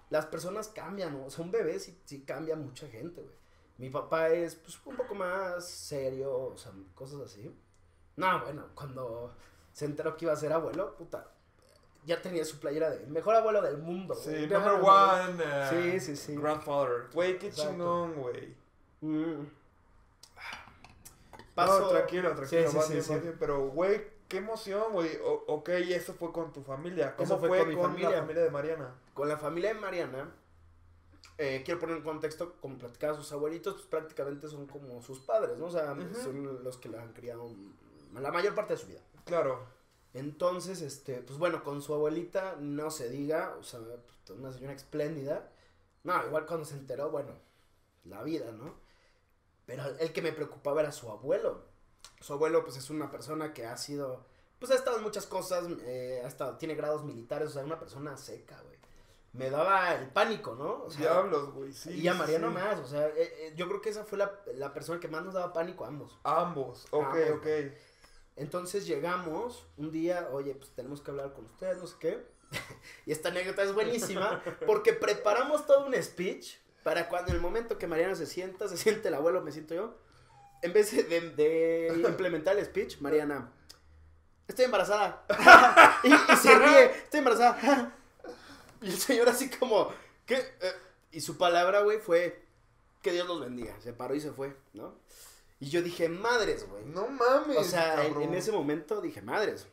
[0.09, 1.25] las personas cambian, ¿no?
[1.25, 3.35] O sea, un bebé sí, sí cambia mucha gente, güey.
[3.77, 7.53] Mi papá es, pues, un poco más serio, o sea, cosas así.
[8.15, 9.33] No, bueno, cuando
[9.71, 11.27] se enteró que iba a ser abuelo, puta,
[12.05, 14.13] ya tenía su playera de mejor abuelo del mundo.
[14.13, 14.47] Sí, güey.
[14.47, 15.43] number No, one.
[15.43, 16.35] eh, Sí, sí, sí.
[16.35, 17.07] Grandfather.
[17.13, 17.71] Güey, qué Exacto.
[17.71, 18.55] chingón, güey.
[19.01, 19.39] Mm.
[19.41, 19.47] No,
[21.55, 23.15] Paso- tranquilo, tranquilo, Sí, sí, bien, sí.
[23.19, 25.19] bien, pero güey, qué emoción, güey.
[25.47, 27.15] Ok, eso fue con tu familia.
[27.15, 28.19] ¿Cómo Eso fue, fue con, con mi la familia.
[28.21, 28.95] familia de Mariana?
[29.13, 30.31] Con la familia de Mariana,
[31.37, 35.57] eh, quiero poner en contexto, como platicaba sus abuelitos, pues prácticamente son como sus padres,
[35.57, 35.65] ¿no?
[35.65, 37.49] O sea, son los que la han criado
[38.13, 39.01] la mayor parte de su vida.
[39.25, 39.65] Claro.
[40.13, 44.73] Entonces, este, pues bueno, con su abuelita no se diga, o sea, pues, una señora
[44.73, 45.49] espléndida.
[46.03, 47.31] No, igual cuando se enteró, bueno,
[48.05, 48.75] la vida, ¿no?
[49.65, 51.63] Pero el que me preocupaba era su abuelo.
[52.19, 54.25] Su abuelo, pues es una persona que ha sido,
[54.59, 57.79] pues ha estado en muchas cosas, eh, ha estado, tiene grados militares, o sea, una
[57.79, 58.72] persona seca, güey.
[59.33, 60.83] Me daba el pánico, ¿no?
[60.85, 61.89] O sea, Diablos, güey, sí.
[61.91, 62.53] y a Mariano sí.
[62.53, 65.23] más, o sea, eh, eh, yo creo que esa fue la, la persona que más
[65.23, 66.19] nos daba pánico a ambos.
[66.23, 67.29] Ambos, ok, Ambos.
[67.39, 67.47] ok.
[68.35, 72.25] Entonces llegamos un día, oye, pues tenemos que hablar con ustedes, no sé qué.
[73.07, 77.77] y esta anécdota es buenísima porque preparamos todo un speech para cuando en el momento
[77.79, 79.97] que Mariana se sienta, se siente el abuelo, me siento yo.
[80.61, 83.51] En vez de, de- de implementar el speech, Mariana,
[84.47, 85.25] estoy embarazada.
[86.03, 87.97] y, y se ríe, estoy embarazada.
[88.83, 89.89] Y el señor así como,
[90.25, 90.35] ¿qué?
[90.35, 90.73] Eh,
[91.11, 92.43] y su palabra, güey, fue,
[93.01, 93.79] que Dios los bendiga.
[93.81, 94.95] Se paró y se fue, ¿no?
[95.59, 96.83] Y yo dije, madres, güey.
[96.85, 97.57] No mames.
[97.57, 99.67] O sea, en, ese momento dije, madres.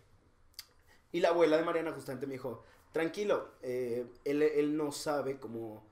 [1.13, 5.83] Y la abuela de Mariana justamente me dijo, tranquilo, eh, él, él no sabe cómo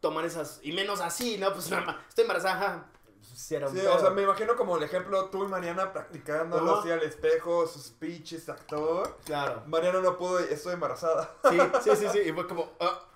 [0.00, 1.52] tomar esas, y menos así, ¿no?
[1.52, 2.90] Pues nada más, estoy embarazada.
[3.34, 3.94] Sí pedo.
[3.96, 7.84] o sea, me imagino como el ejemplo tú y Mariana practicando así al espejo, sus
[7.86, 9.18] speeches, actor.
[9.24, 9.62] Claro.
[9.66, 11.34] Mariana no pudo, estoy embarazada.
[11.50, 12.18] Sí, sí, sí, sí.
[12.20, 13.06] Y fue como, ah,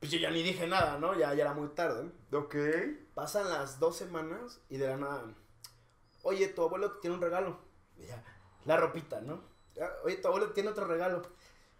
[0.00, 1.14] pues yo ya ni dije nada, ¿no?
[1.14, 2.10] Ya, ya era muy tarde.
[2.32, 2.54] Ok.
[3.14, 5.24] Pasan las dos semanas y de la nada,
[6.22, 7.58] oye, tu abuelo te tiene un regalo.
[7.96, 8.22] Y ya,
[8.64, 9.42] la ropita, ¿no?
[9.74, 11.22] Ya, Oye, tu abuelo tiene otro regalo.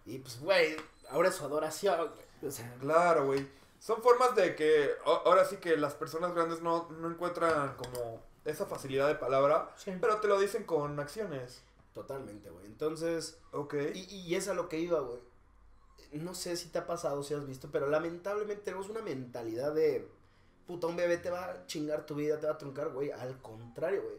[0.04, 0.76] Y pues, güey,
[1.10, 1.98] ahora es su adoración.
[2.14, 2.48] güey.
[2.48, 3.46] O sea, Claro, güey.
[3.78, 8.66] Son formas de que ahora sí que las personas grandes no, no encuentran como esa
[8.66, 9.92] facilidad de palabra, Sí.
[10.00, 11.62] pero te lo dicen con acciones.
[11.94, 12.66] Totalmente, güey.
[12.66, 13.74] Entonces, Ok.
[13.94, 15.18] y, y es a lo que iba, güey.
[16.12, 20.08] No sé si te ha pasado, si has visto, pero lamentablemente tenemos una mentalidad de,
[20.66, 23.10] puta, un bebé te va a chingar tu vida, te va a truncar, güey.
[23.10, 24.16] Al contrario, güey.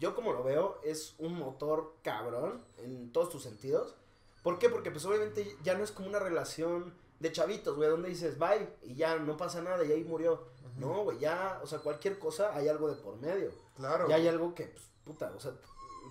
[0.00, 3.94] Yo como lo veo, es un motor cabrón en todos tus sentidos.
[4.42, 4.68] ¿Por qué?
[4.68, 8.68] Porque pues obviamente ya no es como una relación de chavitos, güey, donde dices, bye,
[8.82, 10.44] y ya no pasa nada, y ahí murió.
[10.76, 13.50] No, güey, ya, o sea, cualquier cosa hay algo de por medio.
[13.76, 14.08] Claro.
[14.08, 15.52] Ya hay algo que, pues, puta, o sea,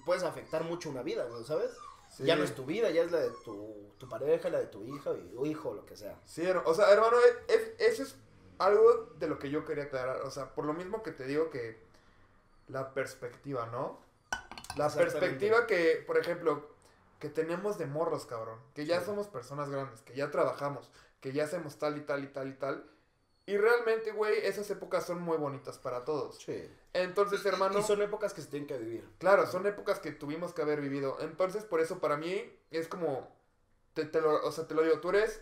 [0.05, 1.71] puedes afectar mucho una vida, güey, ¿sabes?
[2.09, 2.23] Sí.
[2.25, 4.84] Ya no es tu vida, ya es la de tu, tu pareja, la de tu
[4.86, 6.17] hija o hijo, lo que sea.
[6.25, 8.15] Sí, o sea, hermano, e- es- eso es
[8.59, 10.21] algo de lo que yo quería aclarar.
[10.21, 11.77] O sea, por lo mismo que te digo que
[12.67, 13.99] la perspectiva, ¿no?
[14.77, 16.69] La perspectiva que, por ejemplo,
[17.22, 18.59] que tenemos de morros, cabrón.
[18.74, 19.05] Que ya Sí.
[19.05, 20.91] somos personas grandes, que ya trabajamos,
[21.22, 22.91] que ya hacemos tal y tal y tal y tal.
[23.45, 26.38] Y realmente, güey, esas épocas son muy bonitas para todos.
[26.38, 26.69] Sí.
[26.93, 27.80] Entonces, hermano...
[27.80, 29.07] Y son épocas que se tienen que vivir.
[29.19, 31.17] Claro, son épocas que tuvimos que haber vivido.
[31.22, 33.34] Entonces, por eso para mí es como,
[33.93, 35.41] te, te lo, o sea, te lo digo, tú eres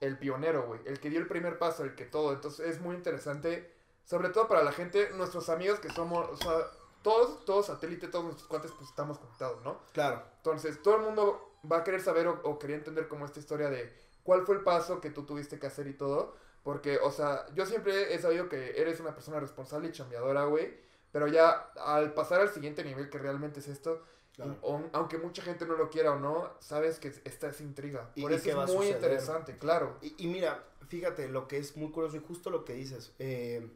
[0.00, 2.32] el pionero, güey, el que dio el primer paso, el que todo.
[2.32, 3.72] Entonces, es muy interesante,
[4.04, 6.66] sobre todo para la gente, nuestros amigos que somos, o sea,
[7.02, 9.80] todos, todos satélite, todos nuestros cuates, pues estamos conectados, ¿no?
[9.92, 10.22] Claro.
[10.38, 13.70] Entonces, todo el mundo va a querer saber o, o quería entender como esta historia
[13.70, 13.92] de
[14.22, 16.34] cuál fue el paso que tú tuviste que hacer y todo.
[16.62, 20.76] Porque, o sea, yo siempre he sabido que eres una persona responsable y chambeadora, güey.
[21.12, 21.50] Pero ya
[21.82, 24.02] al pasar al siguiente nivel, que realmente es esto,
[24.34, 24.56] Claro.
[24.62, 28.10] o- aunque mucha gente no lo quiera o no, sabes que está esa intriga.
[28.20, 29.96] Por y eso es muy interesante, claro.
[30.02, 33.14] Y, y mira, fíjate, lo que es muy curioso y justo lo que dices.
[33.18, 33.68] eh,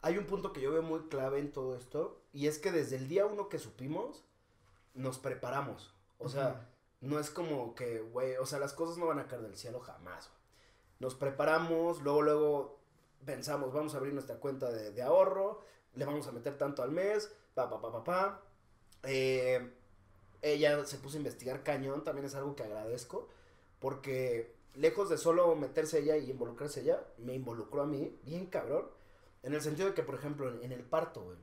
[0.00, 2.21] hay un punto que yo veo muy clave en todo esto.
[2.32, 4.24] Y es que desde el día uno que supimos,
[4.94, 5.94] nos preparamos.
[6.18, 6.68] O sea,
[7.00, 9.80] no es como que, güey, o sea, las cosas no van a caer del cielo
[9.80, 10.30] jamás.
[11.00, 12.78] Nos preparamos, luego, luego
[13.24, 15.60] pensamos, vamos a abrir nuestra cuenta de, de ahorro,
[15.94, 18.42] le vamos a meter tanto al mes, pa, pa, pa, pa, pa.
[19.02, 19.72] Eh,
[20.42, 23.28] ella se puso a investigar cañón, también es algo que agradezco,
[23.80, 28.86] porque lejos de solo meterse ella y involucrarse ella, me involucró a mí, bien cabrón,
[29.42, 31.38] en el sentido de que, por ejemplo, en, en el parto, güey,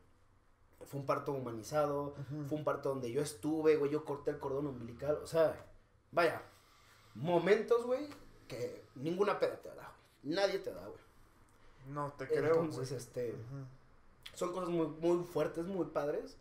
[0.86, 2.15] fue un parto humanizado,
[2.47, 5.65] fue un parto donde yo estuve, güey, yo corté el cordón umbilical, o sea,
[6.11, 6.41] vaya,
[7.15, 8.07] momentos, güey,
[8.47, 10.99] que ninguna peda te da, güey, nadie te da, güey.
[11.88, 12.97] No te creo, Entonces, güey.
[12.99, 13.36] este,
[14.34, 16.38] son cosas muy, muy fuertes, muy padres.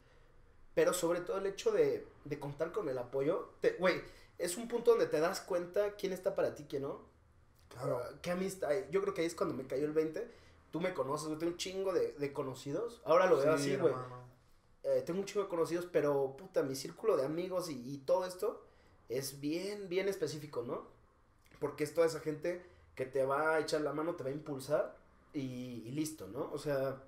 [0.75, 3.51] Pero sobre todo el hecho de, de contar con el apoyo.
[3.61, 4.01] te- Güey,
[4.37, 7.01] es un punto donde te das cuenta quién está para ti, quién no.
[7.69, 8.01] Claro.
[8.05, 8.71] Ah, ¿Qué amistad?
[8.91, 10.31] Yo creo que ahí es cuando me cayó el 20.
[10.71, 13.01] Tú me conoces, güey, tengo un chingo de, de conocidos.
[13.05, 13.93] Ahora lo veo Sí, así, güey.
[14.89, 18.25] Eh, tengo un chingo de conocidos, pero puta, mi círculo de amigos y, y todo
[18.25, 18.65] esto
[19.09, 20.87] es bien, bien específico, ¿no?
[21.61, 22.63] Porque es toda esa gente
[22.95, 24.97] que te va a echar la mano, te va a impulsar
[25.35, 26.51] y, y listo, ¿no?
[26.53, 27.03] O sea,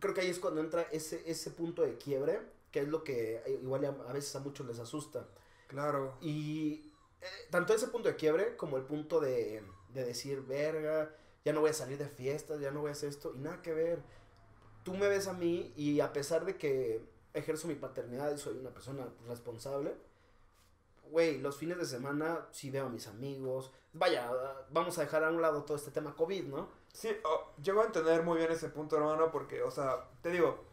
[0.00, 2.40] creo que ahí es cuando entra ese, ese punto de quiebre,
[2.72, 5.28] que es lo que eh, igual a, a veces a muchos les asusta.
[5.68, 6.16] Claro.
[6.20, 6.90] Y
[7.20, 9.62] eh, tanto ese punto de quiebre como el punto de,
[9.92, 13.08] de decir, verga, ya no voy a salir de fiestas, ya no voy a hacer
[13.10, 14.02] esto, y nada que ver.
[14.84, 18.56] Tú me ves a mí y a pesar de que ejerzo mi paternidad y soy
[18.58, 19.96] una persona responsable,
[21.10, 23.72] güey, los fines de semana sí veo a mis amigos.
[23.92, 24.30] Vaya,
[24.70, 26.68] vamos a dejar a un lado todo este tema COVID, ¿no?
[26.92, 27.10] Sí,
[27.62, 30.64] llego a entender muy bien ese punto, hermano, porque, o sea, te digo,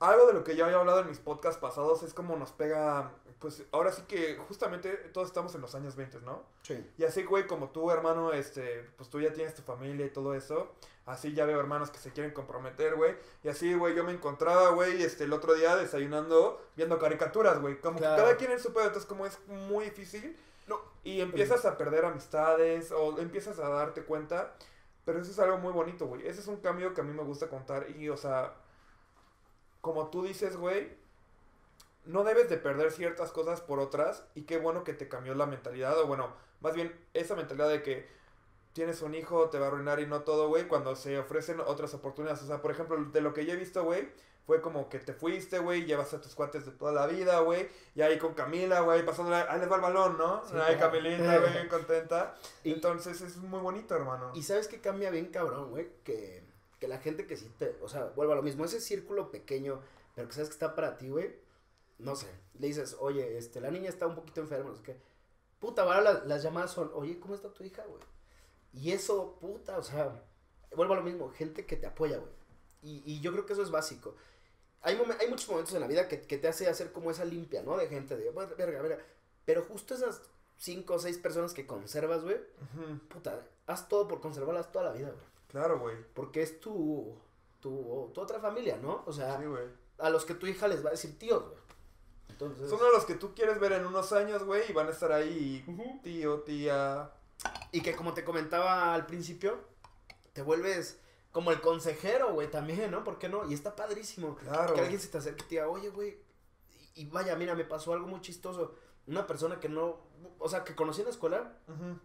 [0.00, 3.12] algo de lo que ya había hablado en mis podcasts pasados es como nos pega,
[3.44, 6.42] pues ahora sí que justamente todos estamos en los años 20, ¿no?
[6.62, 6.82] Sí.
[6.96, 10.32] Y así, güey, como tú, hermano, este, pues tú ya tienes tu familia y todo
[10.32, 10.72] eso.
[11.04, 13.14] Así ya veo hermanos que se quieren comprometer, güey.
[13.42, 17.78] Y así, güey, yo me encontraba, güey, este, el otro día desayunando, viendo caricaturas, güey.
[17.82, 18.16] Como Claro.
[18.16, 20.34] que cada quien en su pedo, entonces como es muy difícil.
[20.66, 20.80] No.
[21.02, 24.54] Y empiezas a perder amistades o empiezas a darte cuenta.
[25.04, 26.26] Pero eso es algo muy bonito, güey.
[26.26, 27.90] Ese es un cambio que a mí me gusta contar.
[27.90, 28.54] Y, o sea,
[29.82, 31.03] como tú dices, güey,
[32.04, 34.24] no debes de perder ciertas cosas por otras.
[34.34, 35.98] Y qué bueno que te cambió la mentalidad.
[36.00, 38.06] O bueno, más bien esa mentalidad de que
[38.72, 40.66] tienes un hijo, te va a arruinar y no todo, güey.
[40.68, 42.42] Cuando se ofrecen otras oportunidades.
[42.42, 44.08] O sea, por ejemplo, de lo que yo he visto, güey.
[44.46, 47.66] Fue como que te fuiste, güey, llevas a tus cuates de toda la vida, güey.
[47.94, 50.42] Y ahí con Camila, güey, pasando, ahí les va el balón, ¿no?
[50.46, 50.92] Sí, ahí claro.
[50.92, 52.34] Camilita, güey, bien contenta.
[52.62, 54.32] Y- Entonces es muy bonito, hermano.
[54.34, 56.44] Y sabes que cambia bien cabrón, güey, que,
[56.78, 59.80] que la gente que sí te, o sea, vuelva a lo mismo, ese círculo pequeño,
[60.14, 61.34] pero que sabes que está para ti, güey,
[61.98, 62.26] no sé,
[62.58, 64.96] le dices, oye, este, la niña está un poquito enferma, no sé qué,
[65.60, 68.02] puta, ahora las, las llamadas son, oye, ¿cómo está tu hija, güey?
[68.72, 70.22] Y eso, puta, o sea,
[70.76, 72.32] vuelvo a lo mismo, gente que te apoya, güey,
[72.82, 74.14] y, y yo creo que eso es básico.
[74.82, 77.24] Hay, momen- hay muchos momentos en la vida que, que te hace hacer como esa
[77.24, 77.76] limpia, ¿no?
[77.78, 78.98] De gente, de, "Bueno, verga, verga,
[79.46, 80.20] pero justo esas
[80.58, 82.36] cinco o seis personas que conservas, güey,
[83.08, 85.24] puta, haz todo por conservarlas toda la vida, güey.
[85.48, 85.96] Claro, güey.
[86.14, 87.16] Porque es tu,
[87.60, 89.02] tu, tu otra familia, ¿no?
[89.06, 89.44] O sea, Sí,
[89.98, 91.63] a los que tu hija les va a decir tíos, güey.
[92.28, 94.90] Entonces, Son de los que tú quieres ver en unos años, güey, y van a
[94.90, 95.64] estar ahí,
[96.02, 97.10] tío, tía.
[97.72, 99.58] y que como te comentaba al principio,
[100.32, 100.98] te vuelves
[101.32, 103.04] como el consejero, güey, también, ¿no?
[103.04, 103.48] ¿Por qué no?
[103.48, 104.36] Y está padrísimo.
[104.36, 104.74] Claro.
[104.74, 106.16] Que alguien se te acerque y te diga, oye, güey,
[106.94, 108.74] y, vaya, mira, me pasó algo muy chistoso.
[109.06, 109.98] Una persona que no,
[110.38, 111.98] o sea, que conocí en la escuela, Ujú.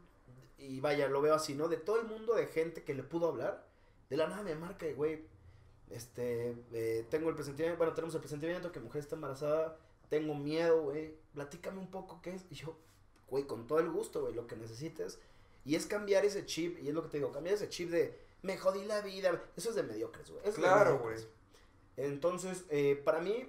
[0.57, 1.67] y vaya, lo veo así, ¿no?
[1.69, 3.65] De todo el mundo de gente que le pudo hablar,
[4.09, 5.23] de la nada me marca, güey,
[5.91, 9.77] este, eh, tengo el presentimiento, bueno, tenemos el presentimiento que mujer está embarazada,
[10.09, 12.75] tengo miedo, güey, platícame un poco qué es, y yo,
[13.29, 15.19] güey, con todo el gusto, güey, lo que necesites,
[15.65, 18.17] y es cambiar ese chip, y es lo que te digo, cambiar ese chip de,
[18.41, 21.27] me jodí la vida, eso es de mediocres, güey, Claro, mediocres.
[21.97, 23.45] Entonces, eh, para mí,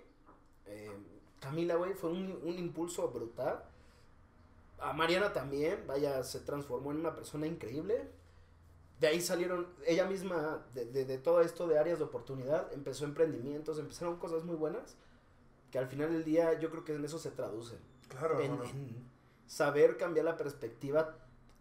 [0.66, 0.90] eh,
[1.40, 3.64] Camila, güey, fue un, un impulso brutal.
[4.78, 8.08] A Mariana también, vaya, se transformó en una persona increíble.
[8.98, 13.04] De ahí salieron, ella misma, de, de, de todo esto de áreas de oportunidad, empezó
[13.04, 14.96] emprendimientos, empezaron cosas muy buenas,
[15.70, 17.78] que al final del día yo creo que en eso se traducen.
[18.08, 18.58] Claro, En,
[19.46, 21.16] saber cambiar la perspectiva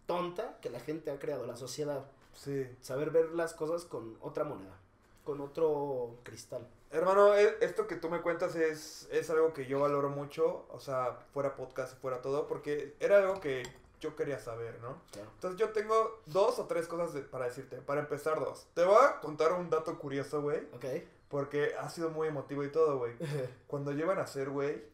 [0.06, 2.04] tonta que la gente ha creado, la sociedad.
[2.34, 2.66] Sí.
[2.80, 4.76] Saber ver las cosas con otra moneda,
[5.24, 6.66] con otro cristal.
[6.90, 10.80] Hermano, e- esto que tú me cuentas es, es algo que yo valoro mucho, o
[10.80, 13.62] sea, fuera podcast, fuera todo, porque era algo que
[14.00, 15.00] yo quería saber, ¿no?
[15.12, 15.30] Claro.
[15.34, 17.76] Entonces yo tengo dos o tres cosas de- para decirte.
[17.76, 18.66] Para empezar, dos.
[18.74, 20.84] Te voy a contar un dato curioso, güey, Ok.
[21.30, 23.14] Porque ha sido muy emotivo y todo, güey.
[23.68, 24.84] Cuando yo iba a nacer, güey,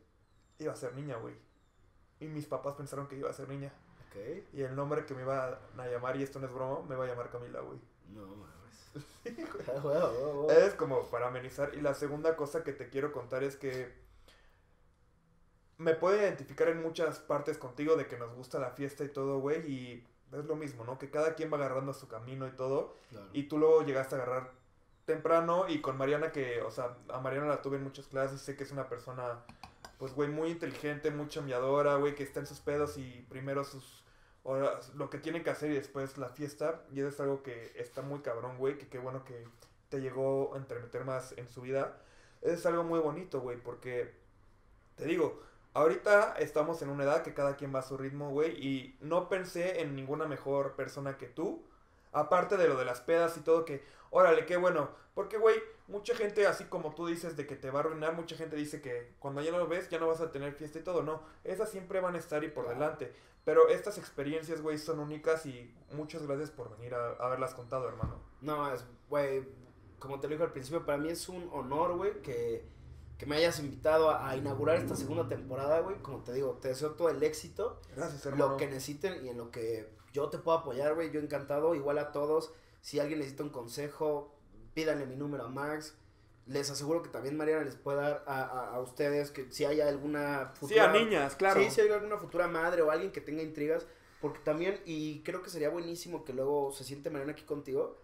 [0.59, 1.35] iba a ser niña, güey.
[2.21, 3.73] Y mis papás pensaron que iba a ser niña.
[4.11, 4.45] ok.
[4.53, 7.05] Y el nombre que me iba a llamar, y esto no es broma, me va
[7.05, 7.81] a llamar Camila, güey.
[8.13, 8.57] No mames.
[9.69, 10.51] Ah, huevo, huevo, huevo.
[10.53, 11.75] Es como para amenizar.
[11.75, 13.93] Y la segunda cosa que te quiero contar es que
[15.79, 19.41] me puedo identificar en muchas partes contigo de que nos gusta la fiesta y todo,
[19.41, 19.69] güey.
[19.71, 20.99] Y es lo mismo, ¿no?
[20.99, 22.95] Que cada quien va agarrando su camino y todo.
[23.11, 23.29] Claro.
[23.33, 24.66] Y tú luego llegaste a agarrar
[25.07, 28.41] temprano y con Mariana que, o sea, a Mariana la tuve en muchas clases.
[28.41, 29.39] Sé que es una persona,
[29.99, 34.05] pues, güey, muy inteligente, muy chambeadora, güey, que está en sus pedos y primero sus
[34.43, 36.83] horas, lo que tiene que hacer y después la fiesta.
[36.93, 39.47] Y eso es algo que está muy cabrón, güey, que qué bueno que
[39.89, 41.97] te llegó a entremeter más en su vida.
[42.43, 44.13] Es algo muy bonito, güey, porque,
[44.97, 45.41] te digo,
[45.75, 49.29] ahorita estamos en una edad que cada quien va a su ritmo, güey, y no
[49.29, 51.65] pensé en ninguna mejor persona que tú.
[52.17, 54.89] Aparte de lo de las pedas y todo, que, órale, qué bueno.
[55.15, 55.57] Porque, güey,
[55.87, 58.81] mucha gente, así como tú dices, de que te va a arruinar, mucha gente dice
[58.81, 61.03] que cuando ya no lo ves, ya no vas a tener fiesta y todo.
[61.03, 63.13] No, esas siempre van a estar y por delante.
[63.45, 68.19] Pero estas experiencias, güey, son únicas y muchas gracias por venir a haberlas contado, hermano.
[68.41, 69.47] No, es, güey,
[69.99, 72.65] como te lo dije al principio, para mí es un honor, güey, que,
[73.19, 75.97] que me hayas invitado a, a inaugurar esta segunda temporada, güey.
[75.97, 77.83] Como te digo, te deseo todo el éxito.
[77.95, 78.53] Gracias, hermano.
[78.53, 81.11] Lo que necesiten y en lo que yo te puedo apoyar, güey.
[81.13, 82.53] Yo encantado, igual a todos.
[82.81, 84.35] Si alguien necesita un consejo,
[84.73, 85.95] pídanle mi número a Max.
[86.47, 89.81] Les aseguro que también Mariana les puede dar a, a, a ustedes que si hay
[89.81, 91.61] alguna Sí, a niñas, claro.
[91.61, 93.87] Sí, si hay alguna futura madre o alguien que tenga intrigas.
[94.21, 97.99] Porque también, y creo que sería buenísimo que luego se siente Mariana aquí contigo.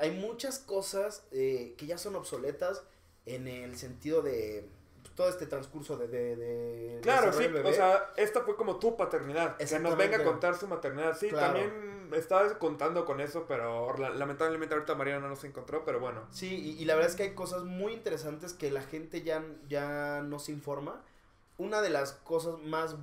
[0.00, 2.82] Hay muchas cosas eh, que ya son obsoletas
[3.24, 4.68] en el sentido de
[5.12, 6.08] pues, todo este transcurso de...
[6.08, 7.68] de, de Claro, sí, bebé.
[7.68, 9.56] o sea, esta fue como tu paternidad.
[9.56, 11.16] Que nos venga a contar su maternidad.
[11.16, 11.46] Sí, Claro.
[11.54, 16.26] también estaba contando con eso, pero la- lamentablemente ahorita Mariana no nos encontró, pero bueno.
[16.30, 19.44] Sí, y, y la verdad es que hay cosas muy interesantes que la gente ya,
[19.68, 21.02] ya no se informa.
[21.58, 22.96] Una de las cosas más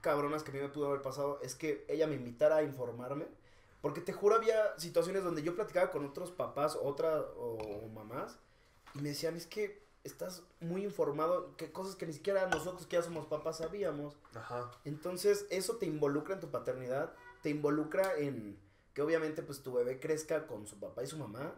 [0.00, 3.26] cabronas que a mí me pudo haber pasado es que ella me invitara a informarme.
[3.80, 8.36] Porque te juro, había situaciones donde yo platicaba con otros papás, otra o mamás,
[8.94, 12.96] y me decían, es que estás muy informado, que cosas que ni siquiera nosotros que
[12.96, 14.16] ya somos papás sabíamos.
[14.34, 14.70] Ajá.
[14.84, 18.58] Entonces, eso te involucra en tu paternidad, te involucra en
[18.94, 21.54] que obviamente pues tu bebé crezca con su papá y su mamá.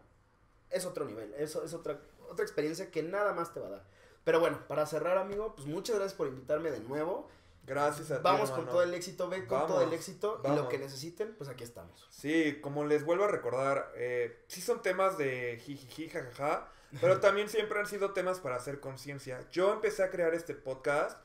[0.68, 3.86] Es otro nivel, eso es otra, otra experiencia que nada más te va a dar.
[4.24, 7.28] Pero bueno, para cerrar, amigo, pues muchas gracias por invitarme de nuevo.
[7.66, 8.22] Gracias a ti.
[8.24, 11.34] Vamos con todo el éxito, ve con todo el Vamos, éxito y lo que necesiten,
[11.36, 12.08] pues aquí estamos.
[12.10, 16.68] Sí, como les vuelvo a recordar, eh, sí son temas de jijiji, jajaja,
[17.00, 19.40] pero también siempre han sido temas para hacer conciencia.
[19.50, 21.20] Yo empecé a crear este podcast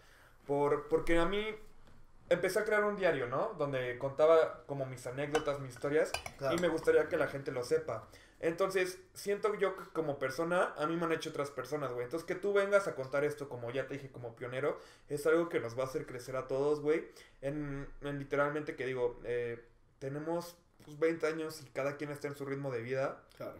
[0.45, 1.55] por, porque a mí
[2.30, 3.53] empecé a crear un diario, ¿no?
[3.57, 6.11] Donde contaba como mis anécdotas, mis historias,
[6.53, 8.07] y me gustaría que la gente lo sepa.
[8.39, 12.03] Entonces, siento yo que como persona, a mí me han hecho otras personas, güey.
[12.03, 15.49] Entonces, que tú vengas a contar esto, como ya te dije, como pionero, es algo
[15.49, 17.07] que nos va a hacer crecer a todos, güey.
[17.41, 19.63] En, en literalmente que digo, eh,
[19.99, 23.24] tenemos pues, 20 años y cada quien está en su ritmo de vida.
[23.38, 23.57] Claro.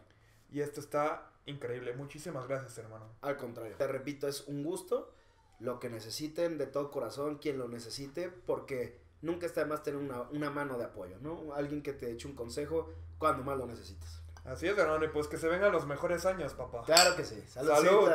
[0.52, 1.94] Y esto está increíble.
[1.94, 3.06] Muchísimas gracias, hermano.
[3.22, 3.76] Al contrario.
[3.78, 5.12] Te repito, es un gusto.
[5.60, 10.00] Lo que necesiten de todo corazón, quien lo necesite, porque nunca está de más tener
[10.00, 11.54] una, una mano de apoyo, ¿no?
[11.54, 14.22] Alguien que te eche un consejo cuando más lo necesites.
[14.44, 15.06] Así es, hermano.
[15.06, 16.84] Y pues que se vengan los mejores años, papá.
[16.84, 17.42] Claro que sí.
[17.48, 17.72] Salud.
[17.74, 18.12] Salud.